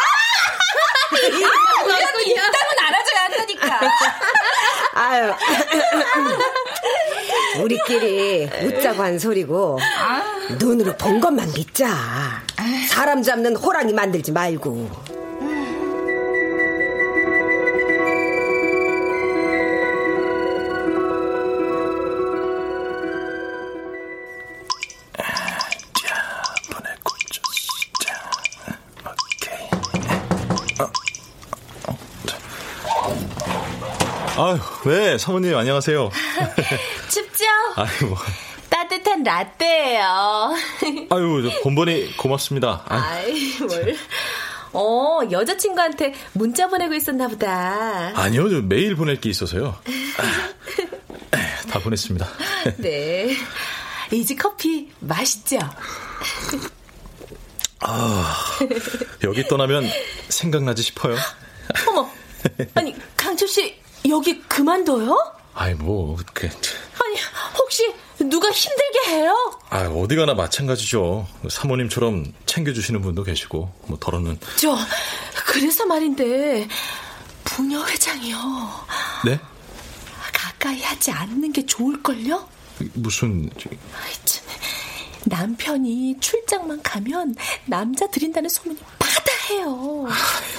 너도 1.86 2.20
이따은 2.20 2.78
알아줘야 2.78 3.20
한다니까. 3.24 3.80
아유. 4.95 5.32
우리끼리 7.61 8.49
웃자고 8.62 9.03
한 9.03 9.18
소리고 9.18 9.78
눈으로 10.59 10.97
본 10.97 11.20
것만 11.20 11.53
믿자. 11.55 11.88
사람 12.88 13.22
잡는 13.22 13.57
호랑이 13.57 13.92
만들지 13.92 14.32
말고. 14.32 15.23
아유, 34.37 34.59
네, 34.87 35.16
사모님 35.16 35.57
안녕하세요. 35.57 36.11
춥죠? 37.09 37.45
아유, 37.76 38.09
뭐. 38.09 38.18
따뜻한 38.68 39.22
라떼예요. 39.22 40.55
아유, 41.11 41.51
본번이 41.62 42.16
고맙습니다. 42.16 42.82
아이, 42.89 43.57
뭘. 43.61 43.97
어, 44.72 45.20
여자친구한테 45.30 46.14
문자 46.32 46.66
보내고 46.66 46.95
있었나 46.95 47.28
보다. 47.28 48.11
아니요, 48.16 48.49
저 48.51 48.61
메일 48.62 48.97
보낼 48.97 49.20
게 49.20 49.30
있어서요. 49.30 49.76
다 51.70 51.78
보냈습니다. 51.78 52.26
네. 52.78 53.37
이지 54.11 54.35
커피 54.35 54.91
맛있죠? 54.99 55.59
아, 57.80 58.37
여기 59.22 59.45
떠나면 59.47 59.89
생각나지 60.28 60.82
싶어요. 60.82 61.16
어머, 61.89 62.11
아니, 62.74 62.95
강철 63.16 63.47
씨, 63.49 63.76
여기 64.09 64.40
그만둬요? 64.42 65.32
아이, 65.55 65.74
뭐, 65.74 66.16
그. 66.32 66.46
아니, 66.46 67.16
혹시 67.59 67.92
누가 68.18 68.50
힘들게 68.50 69.11
해요? 69.11 69.34
아, 69.70 69.86
어디 69.86 70.16
가나 70.16 70.34
마찬가지죠. 70.34 71.26
사모님처럼 71.48 72.32
챙겨주시는 72.46 73.00
분도 73.02 73.22
계시고, 73.22 73.72
뭐, 73.86 73.98
덜어는. 73.98 74.38
저, 74.57 74.76
그래서 75.46 75.86
말인데, 75.86 76.68
부녀 77.44 77.84
회장이요. 77.84 78.36
네? 79.26 79.40
가까이 80.32 80.82
하지 80.82 81.11
않는 81.11 81.52
게 81.52 81.64
좋을걸요? 81.64 82.48
무슨. 82.94 83.48
아이, 83.57 84.12
참. 84.24 84.44
남편이 85.26 86.16
출장만 86.20 86.82
가면 86.82 87.34
남자 87.64 88.07
들인다는 88.09 88.50
소문이 88.50 88.78
바다해요. 88.98 90.07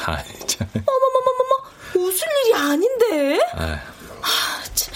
아이, 0.05 0.23
참. 0.47 0.67
어머머머머머, 0.73 1.64
웃을 1.95 2.27
일이 2.45 2.53
아닌데? 2.53 3.39
아. 3.53 3.79
아, 4.21 4.63
참. 4.73 4.93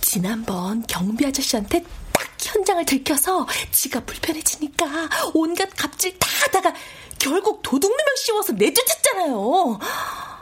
지난번 0.00 0.82
경비 0.86 1.26
아저씨한테 1.26 1.82
딱 2.12 2.28
현장을 2.40 2.84
들켜서 2.86 3.46
지가 3.70 4.00
불편해지니까 4.00 4.86
온갖 5.34 5.68
갑질 5.76 6.18
다 6.18 6.28
하다가 6.44 6.72
결국 7.18 7.60
도둑 7.62 7.90
누명 7.90 8.16
씌워서 8.16 8.52
내쫓았잖아요. 8.54 9.78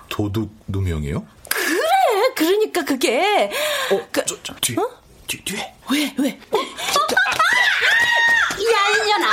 도둑 0.09 0.51
누명이요? 0.69 1.27
그래, 1.49 2.35
그러니까 2.37 2.85
그게. 2.85 3.51
어, 3.91 4.09
그, 4.13 4.25
저, 4.25 4.37
저, 4.43 4.55
뒤, 4.61 4.77
어? 4.79 4.89
뒤, 5.27 5.43
뒤에. 5.45 5.75
왜, 5.91 6.15
왜? 6.19 6.39
어? 6.53 6.59
야, 8.59 9.03
이년아. 9.03 9.27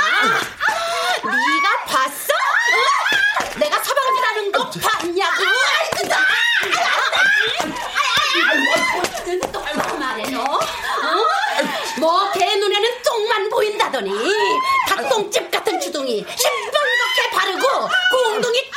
네가 1.24 1.84
봤어? 1.86 2.32
내가 3.58 3.82
서방이라는 3.82 4.52
거 4.52 4.70
봤냐고? 4.70 5.44
똑바로 9.52 9.98
말해, 9.98 10.30
너. 10.30 10.42
어? 10.42 10.58
뭐, 11.98 12.30
개 12.32 12.56
눈에는 12.56 13.02
똥만 13.02 13.48
보인다더니. 13.50 14.10
닭똥집 14.88 15.50
같은 15.50 15.80
주둥이 15.80 16.24
시뻘겋게 16.24 17.30
바르고, 17.32 17.88
그 18.10 18.32
엉덩이 18.32 18.58
쭉 18.62 18.70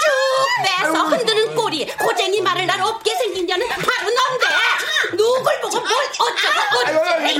빼서 0.63 1.03
흔드는 1.05 1.55
꼬리, 1.55 1.86
고쟁이 1.86 2.41
말을 2.41 2.65
날 2.65 2.82
없게 2.82 3.15
생긴 3.15 3.45
년은 3.45 3.68
바로 3.68 4.09
넌데. 4.09 4.47
누굴 5.15 5.61
보고 5.61 5.80
뭘 5.80 5.91
어쩌고. 6.20 7.22
왜, 7.22 7.34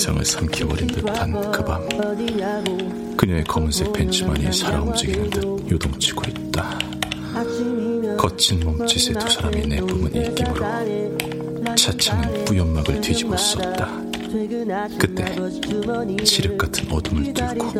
세상을 0.00 0.24
삼켜버린 0.24 0.86
듯한 0.86 1.52
그 1.52 1.62
밤. 1.62 1.86
그녀의 3.18 3.44
검은색 3.44 3.92
벤츠만이 3.92 4.50
살아 4.50 4.80
움직이는 4.80 5.28
듯 5.28 5.44
요동치고 5.70 6.22
있다. 6.26 6.78
거친 8.16 8.60
몸짓의 8.60 9.18
두 9.18 9.28
사람이 9.28 9.66
내뿜은 9.66 10.14
입김으로 10.14 11.74
차창은 11.76 12.46
뿌연막을 12.46 13.02
뒤집어 13.02 13.36
썼다. 13.36 14.00
그때 14.98 15.36
칠흑 16.24 16.56
같은 16.56 16.90
어둠을 16.90 17.34
뚫고 17.34 17.78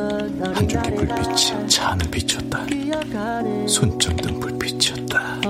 한 0.55 0.69
줄기 0.69 0.91
불빛이 0.95 1.69
차 1.69 1.89
안을 1.93 2.11
비췄다. 2.11 2.67
손전등 3.67 4.41
불빛이었다. 4.41 5.41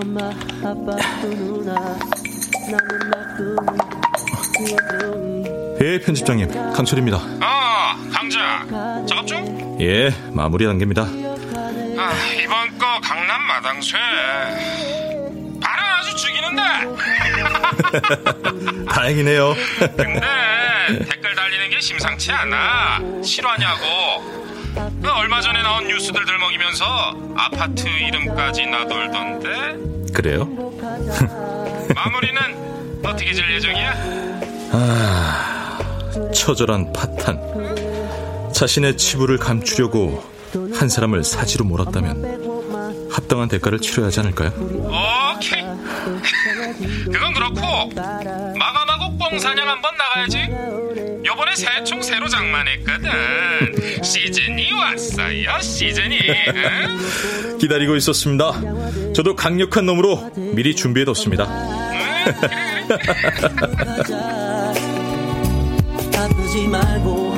예, 5.83 5.99
편집장님, 5.99 6.72
강철입니다. 6.74 7.18
아, 7.41 7.97
강자. 8.12 8.66
작업 9.09 9.26
중? 9.26 9.78
예, 9.81 10.11
마무리 10.33 10.66
단계입니다. 10.66 11.03
아, 11.03 12.12
이번 12.43 12.78
거 12.78 13.01
강남 13.03 13.43
마당쇠. 13.47 13.97
발은 15.62 15.85
아주 15.99 16.14
죽이는데. 16.16 16.62
다행이네요. 18.93 19.55
근데 19.97 20.20
댓글 21.09 21.35
달리는 21.35 21.70
게 21.70 21.81
심상치 21.81 22.31
않아. 22.33 23.01
실화냐고. 23.24 24.39
그 25.03 25.11
얼마 25.11 25.41
전에 25.41 25.62
나온 25.62 25.87
뉴스들 25.87 26.24
들먹이면서 26.26 26.85
아파트 27.37 27.89
이름까지 27.89 28.66
나돌던데 28.66 30.12
그래요? 30.12 30.45
마무리는 31.95 33.01
어떻게 33.05 33.33
질 33.33 33.51
예정이야? 33.51 34.50
아, 34.73 35.79
처절한 36.35 36.93
파탄. 36.93 37.41
자신의 38.53 38.97
치부를 38.97 39.39
감추려고 39.39 40.23
한 40.75 40.89
사람을 40.89 41.25
사지로 41.25 41.64
몰았다면 41.64 43.09
합당한 43.11 43.49
대가를 43.49 43.79
치러야 43.79 44.07
하지 44.09 44.21
않을까요? 44.21 44.51
오케이. 45.37 45.62
그건 47.11 47.33
그렇고 47.35 47.61
마감하고 47.95 49.16
뻥사냥 49.18 49.68
한번 49.68 49.93
나가야지. 49.97 50.49
요번에 51.25 51.55
새총 51.55 52.03
새로 52.03 52.29
장만했거든. 52.29 54.03
시즌이 54.03 54.73
왔어요. 54.73 55.61
시즌이. 55.61 56.18
응? 56.49 57.59
기다리고 57.59 57.97
있었습니다. 57.97 58.53
저도 59.14 59.37
강력한 59.37 59.87
놈으로 59.87 60.31
미리 60.37 60.75
준비해뒀습니다. 60.75 61.45
아프지 66.16 66.68
말고 66.68 67.35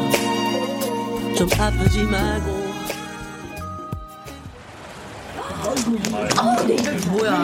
좀 1.36 1.48
아프지 1.58 2.02
말고 2.04 2.62
뭐야? 7.10 7.38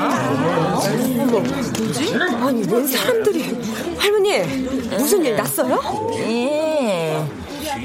뭐지? 1.77 2.15
아니, 2.15 2.65
웬 2.73 2.87
사람들이. 2.87 3.57
할머니, 3.99 4.39
무슨 4.97 5.25
일 5.25 5.37
났어요? 5.37 6.11
예. 6.15 7.25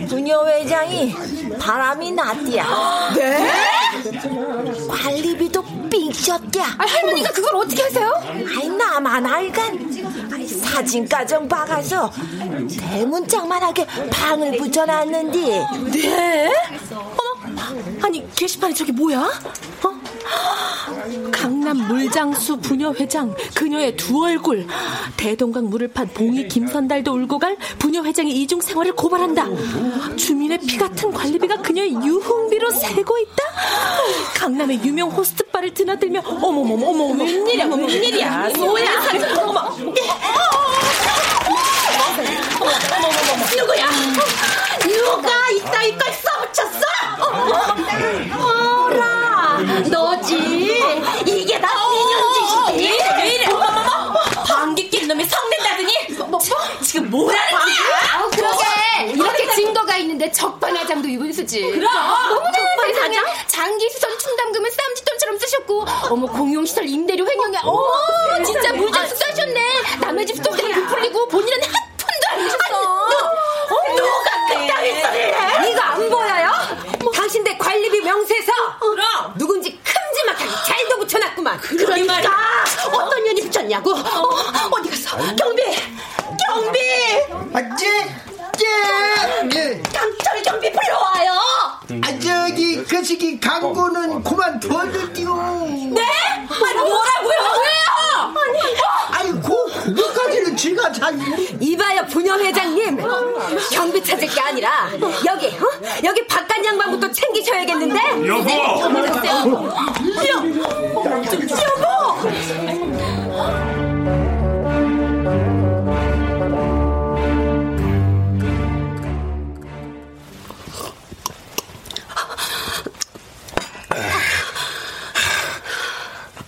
부녀 0.07 0.45
회장이 0.45 1.15
바람이 1.59 2.11
났디야. 2.11 3.13
네? 3.15 3.51
관리비도 4.89 5.62
삥쳤디야. 6.13 6.75
아, 6.77 6.85
할머니가 6.85 7.31
그걸 7.31 7.55
어떻게 7.55 7.81
하세요? 7.83 8.13
아이, 8.57 8.67
나만 8.69 9.25
알간. 9.25 9.89
아이, 10.31 10.47
사진가정 10.47 11.47
박아서 11.47 12.11
대문짝만하게 12.79 13.85
방을 14.11 14.57
붙여놨는디. 14.57 15.41
네? 15.91 16.51
어머, 16.91 17.61
아니, 18.03 18.29
게시판에 18.35 18.73
저게 18.73 18.91
뭐야? 18.91 19.19
어? 19.83 20.02
강남 21.31 21.77
물장수 21.87 22.57
부녀 22.57 22.91
회장 22.93 23.35
그녀의 23.55 23.95
두 23.95 24.23
얼굴 24.23 24.67
대동강 25.17 25.69
물을 25.69 25.87
판 25.89 26.07
봉이 26.07 26.47
김선달도 26.47 27.11
울고 27.11 27.39
갈 27.39 27.57
부녀 27.79 28.03
회장의 28.03 28.33
이중 28.41 28.61
생활을 28.61 28.93
고발한다 28.93 29.45
주민의 30.15 30.59
피 30.59 30.77
같은 30.77 31.11
관리비가 31.11 31.57
그녀의 31.57 31.93
유흥비로 31.93 32.71
새고 32.71 33.17
있다 33.17 33.43
강남의 34.35 34.81
유명 34.83 35.09
호스트바를 35.09 35.73
드나들며 35.73 36.21
어머머머 36.25 36.85
어머 36.87 37.23
웬일이야 37.23 37.65
어머 37.65 37.75
웬일이야 37.85 38.49
뭐야 38.57 38.89
어머 39.43 39.69
누구야? 43.55 43.89
누가 44.81 45.49
이따위 45.51 45.95
걸 45.97 46.13
써붙였어? 46.13 46.79
어라, 47.21 48.72
너지? 49.89 50.35
이게 51.25 51.59
다 51.59 51.69
인연 51.91 52.73
짓이지? 52.73 52.99
왜 53.17 53.27
이래? 53.35 53.45
방귀 54.47 54.89
낀 54.89 55.07
놈이 55.07 55.25
성낸다더니 55.25 55.93
지금 56.81 57.09
뭐라는 57.09 57.51
거야? 57.51 57.63
아, 58.13 58.29
그러게 58.29 59.11
이렇게 59.13 59.55
증거가 59.55 59.97
있는데 59.97 60.31
적반하장도 60.31 61.07
이분수지. 61.07 61.61
그럼. 61.61 61.87
어머나 61.95 62.51
세상에 62.87 63.17
장기수선 63.47 64.19
충담금을 64.19 64.71
쌈짓돈처럼 64.71 65.37
쓰셨고 65.39 65.85
어머 66.09 66.27
공용시설 66.27 66.87
임대료 66.87 67.25
횡령에 67.25 67.57
어머 67.63 68.43
진짜 68.45 68.73
물장수 68.73 69.15
써셨네. 69.15 69.61
남의 70.01 70.25
집 70.25 70.35
수도세는 70.37 70.73
부풀리고 70.73 71.27
본인은 71.27 71.63
한 71.63 71.73
어. 72.73 73.95
누가 73.95 74.31
그따위 74.49 75.01
소리를 75.01 75.33
해? 75.33 75.59
네가 75.59 75.91
안 75.93 76.09
보여요? 76.09 76.51
당신들 77.13 77.57
관리비 77.57 78.01
명세서 78.01 78.51
그럼. 78.79 79.33
누군지 79.37 79.79
큼지막하게 79.83 80.49
잘도 80.67 80.97
붙여놨구만. 80.99 81.57
그러니까 81.59 82.31
어떤 82.91 83.23
년이 83.23 83.41
붙였냐고? 83.49 83.91
어, 83.91 83.95
어 84.71 84.81
디 84.83 84.89
갔어? 84.89 85.17
경비! 85.35 85.63
경비! 86.47 86.79
맞지? 87.51 87.85
예. 88.63 89.81
강철 89.93 90.41
경비 90.43 90.71
불러와요! 90.71 91.31
아 92.03 92.19
저기 92.19 92.83
그 92.83 93.03
시기 93.03 93.39
광고는 93.39 94.23
그만 94.23 94.59
둬야지요. 94.59 95.35
네? 95.91 96.01
아니 96.01 96.77
뭐라고요? 96.79 97.37
왜요? 97.61 98.33
아니 99.11 99.31
그 99.41 99.93
그거까지는 99.93 100.55
제가 100.55 100.91
잘. 100.91 100.92
이봐요 101.59 102.05
부녀 102.07 102.37
회장님 102.37 102.97
경비 103.71 104.03
찾을 104.03 104.27
게 104.27 104.41
아니라 104.41 104.89
여기 105.25 105.47
어? 105.47 105.69
여기 106.03 106.25
바깥 106.27 106.63
양반부터 106.63 107.11
챙기셔야겠는데 107.11 108.27
여보! 108.27 108.49
여보! 110.29 110.63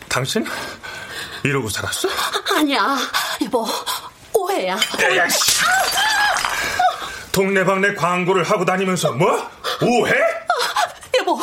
당신 0.10 0.46
이러고 1.44 1.68
살았어? 1.70 2.08
아니야, 2.58 2.98
여보, 3.44 3.64
오 3.64 3.66
해야. 4.56 4.74
야, 5.18 5.30
씨. 5.30 5.62
동네방네 7.32 7.96
광고를 7.96 8.44
하고 8.44 8.64
다니면서 8.66 9.12
뭐? 9.12 9.50
오해? 9.82 10.14
여보, 11.18 11.40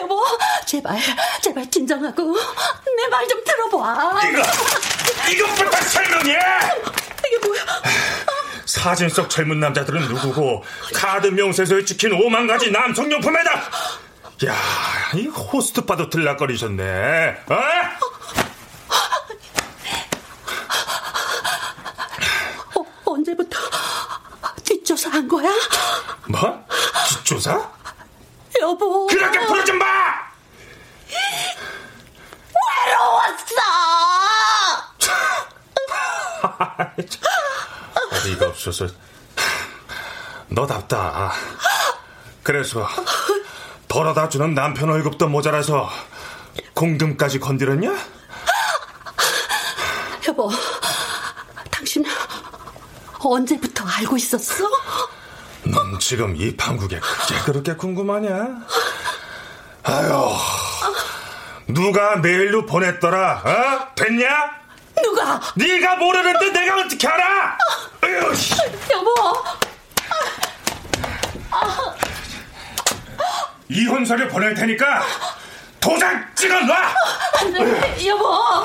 여보, 0.00 0.24
제발, 0.66 0.98
제발 1.42 1.70
진정하고 1.70 2.22
내 2.34 3.08
말 3.10 3.26
좀 3.28 3.42
들어봐. 3.44 4.20
이거 4.28 4.42
이것부터 5.30 5.76
설명해. 5.82 6.32
이게 7.26 7.38
뭐야? 7.46 7.62
사진 8.64 9.08
속 9.08 9.28
젊은 9.30 9.60
남자들은 9.60 10.08
누구고 10.08 10.64
카드 10.94 11.26
명세서에 11.28 11.84
찍힌 11.84 12.12
오만 12.12 12.46
가지 12.46 12.70
남성용품에다. 12.70 13.50
야, 14.46 14.54
이 15.14 15.26
호스트바도 15.26 16.10
들락거리셨네. 16.10 17.36
어? 17.48 17.54
어, 22.76 22.84
언제부터 23.06 23.58
뒷조사 24.64 25.07
한 25.18 25.26
거야? 25.26 25.50
뭐? 26.28 26.64
뒷조사? 27.08 27.70
여보. 28.60 29.08
그렇게 29.08 29.44
부르지 29.46 29.72
마! 29.72 29.84
외로웠어! 32.86 33.56
어이가 38.26 38.46
없어서 38.46 38.86
너답다. 40.46 41.32
그래서 42.44 42.86
벌어다 43.88 44.28
주는 44.28 44.54
남편 44.54 44.88
월급도 44.90 45.26
모자라서 45.26 45.90
공금까지 46.74 47.40
건드렸냐? 47.40 47.92
여보, 50.28 50.48
언제부터 53.20 53.84
알고 53.86 54.16
있었어? 54.16 54.64
넌 55.64 55.98
지금 55.98 56.36
이 56.36 56.56
판국에 56.56 56.98
그게 57.00 57.34
그렇게 57.44 57.74
궁금하냐? 57.74 58.30
아유, 59.84 60.30
누가 61.66 62.16
메일로 62.16 62.66
보냈더라? 62.66 63.42
어? 63.44 63.94
됐냐? 63.94 64.28
누가? 65.02 65.40
네가 65.56 65.96
모르는데 65.96 66.50
내가 66.50 66.76
어떻게 66.80 67.06
알아? 67.08 67.58
아유. 68.02 68.32
여보, 68.92 69.14
이혼 73.68 74.04
서류 74.04 74.28
보낼 74.28 74.54
테니까 74.54 75.02
도장 75.80 76.26
찍어 76.34 76.60
놔. 76.60 76.94
여보. 78.06 78.64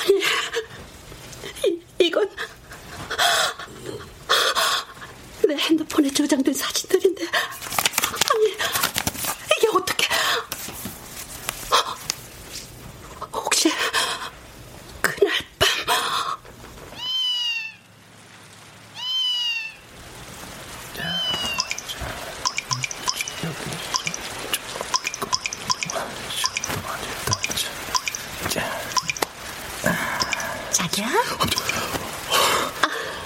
아니, 0.00 0.22
이, 1.66 1.80
이건 2.06 2.28
내 5.46 5.56
핸드폰에 5.56 6.10
저장된 6.10 6.52
사진들인데, 6.54 7.24
아니, 7.26 8.46
이게 9.58 9.68
어떻게? 9.72 10.08
혹시 13.32 13.70
그날 15.02 15.32
밤 15.58 15.68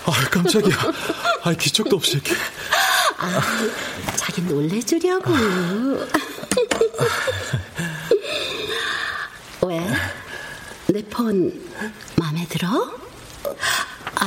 아, 0.07 0.28
깜짝이야. 0.43 0.77
아, 1.43 1.53
기척도 1.53 1.97
없이 1.97 2.13
이렇게. 2.15 2.35
아, 3.19 3.41
자기 4.17 4.43
놀래주려고. 4.43 5.33
왜? 9.67 9.87
내 10.89 11.03
폰 11.03 11.53
마음에 12.17 12.47
들어? 12.49 12.69
아, 14.15 14.27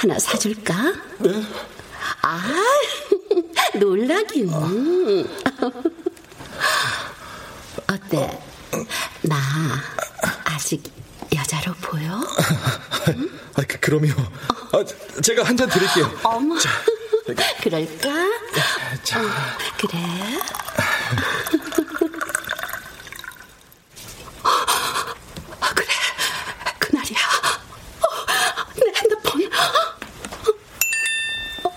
하나 0.00 0.18
사줄까? 0.18 0.94
네? 1.18 1.44
아, 2.22 2.42
놀라긴. 3.78 4.50
어때? 7.86 8.40
나 9.22 9.36
아직 10.44 10.82
여자로 11.34 11.74
보여? 11.80 12.14
아, 13.54 13.62
그, 13.68 13.78
그럼요. 13.80 14.12
아, 14.72 14.84
제가 15.22 15.42
한 15.44 15.56
잔 15.56 15.68
드릴게요. 15.68 16.10
어머. 16.22 16.58
자, 16.58 16.68
그럴까? 17.62 18.08
자. 19.02 19.20
어, 19.20 19.24
그래. 19.78 19.98
아, 25.60 25.74
그래. 25.74 25.86
그날이야. 26.78 27.18
어, 28.00 28.06
내 28.76 28.92
핸드폰. 28.94 29.42
어. 31.64 31.70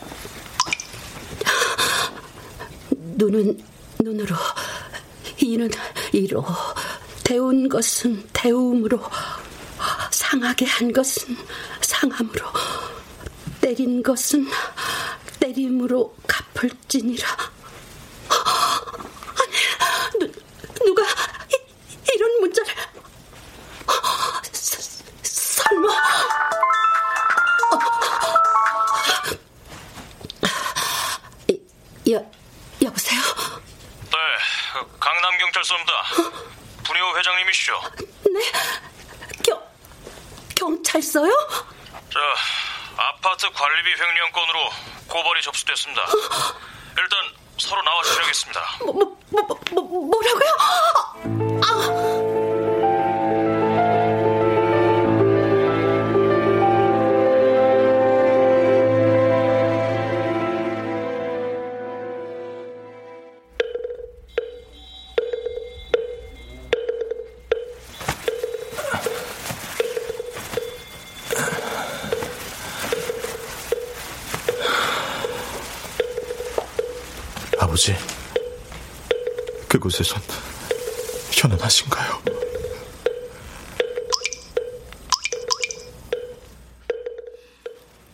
눈은 3.18 3.64
눈으로, 4.00 4.36
이는 5.38 5.70
이로, 6.12 6.46
데운 7.24 7.70
것은 7.70 8.28
데움으로, 8.34 9.00
상하게 10.12 10.66
한 10.66 10.92
것은 10.92 11.38
상함으로, 11.82 12.46
때린 14.02 14.04
것은 14.04 14.48
때림으로 15.40 16.16
갚을지니라. 16.28 17.28
아버지, 77.72 77.96
그곳에선 79.70 80.22
현안하신가요? 81.32 82.22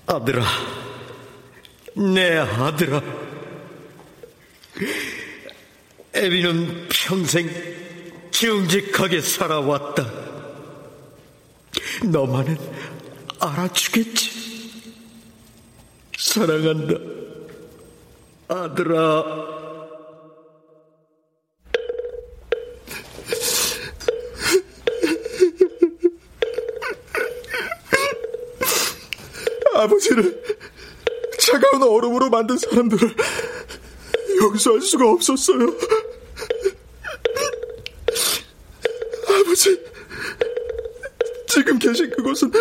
아들아, 0.06 0.46
내 1.96 2.38
아들아. 2.38 3.02
애비는 6.14 6.90
평생 6.90 7.50
정직하게 8.30 9.22
살아왔다. 9.22 10.08
너만은 12.04 12.60
알아주겠지. 13.40 14.38
사랑한다. 16.16 17.27
아들아. 18.48 19.58
아버지를 29.76 30.44
차가운 31.38 31.84
얼음으로 31.84 32.30
만든 32.30 32.58
사람들을 32.58 33.16
용서할 34.42 34.82
수가 34.82 35.12
없었어요. 35.12 35.68
아버지, 39.28 39.80
지금 41.48 41.78
계신 41.78 42.10
그곳은 42.10 42.52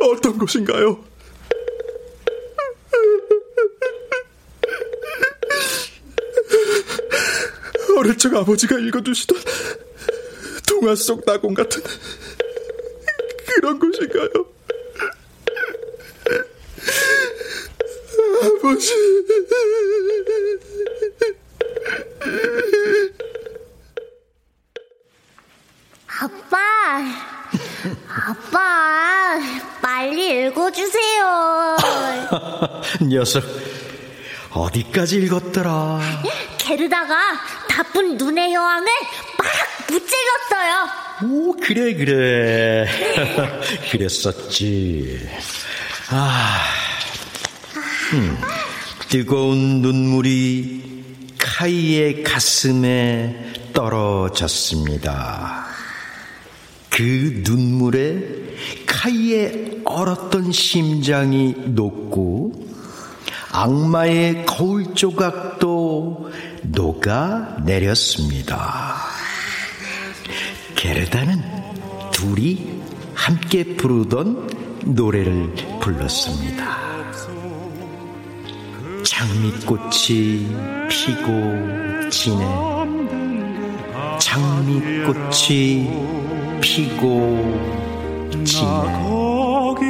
어떤 0.00 0.38
곳인가요? 0.38 1.04
적 8.24 8.34
아버지가 8.34 8.78
읽어주시던 8.78 9.38
동화 10.66 10.94
속 10.94 11.26
낙원 11.26 11.52
같은 11.52 11.82
그런 13.46 13.78
곳인가요? 13.78 14.30
아버지. 18.42 18.94
아빠, 26.18 26.56
아빠, 28.08 29.38
빨리 29.82 30.46
읽어주세요. 30.46 31.76
녀석, 33.06 33.44
어디까지 34.50 35.18
읽었더라? 35.18 36.00
게르다가 36.56 37.18
나쁜 37.74 38.16
눈의 38.16 38.54
여왕을 38.54 38.86
막 39.36 39.46
무찔렀어요. 39.90 40.88
오, 41.24 41.56
그래, 41.56 41.92
그래. 41.94 42.86
그랬었지. 43.90 45.28
아, 46.10 46.60
음, 48.12 48.38
뜨거운 49.08 49.82
눈물이 49.82 50.84
카이의 51.36 52.22
가슴에 52.22 53.52
떨어졌습니다. 53.72 55.66
그 56.90 57.42
눈물에 57.44 58.22
카이의 58.86 59.80
얼었던 59.84 60.52
심장이 60.52 61.56
녹고 61.56 62.52
악마의 63.50 64.46
거울 64.46 64.94
조각도 64.94 66.30
녹아 66.64 67.58
내렸습니다. 67.64 68.96
게르다는 70.74 71.42
둘이 72.12 72.82
함께 73.14 73.76
부르던 73.76 74.50
노래를 74.84 75.54
불렀습니다. 75.80 76.84
장미꽃이 79.04 80.48
피고 80.88 82.10
지네 82.10 82.44
장미꽃이 84.18 85.90
피고 86.60 87.74
지네 88.44 89.02
거기 89.04 89.84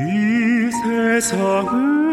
이 0.00 0.70
세상을 1.20 2.07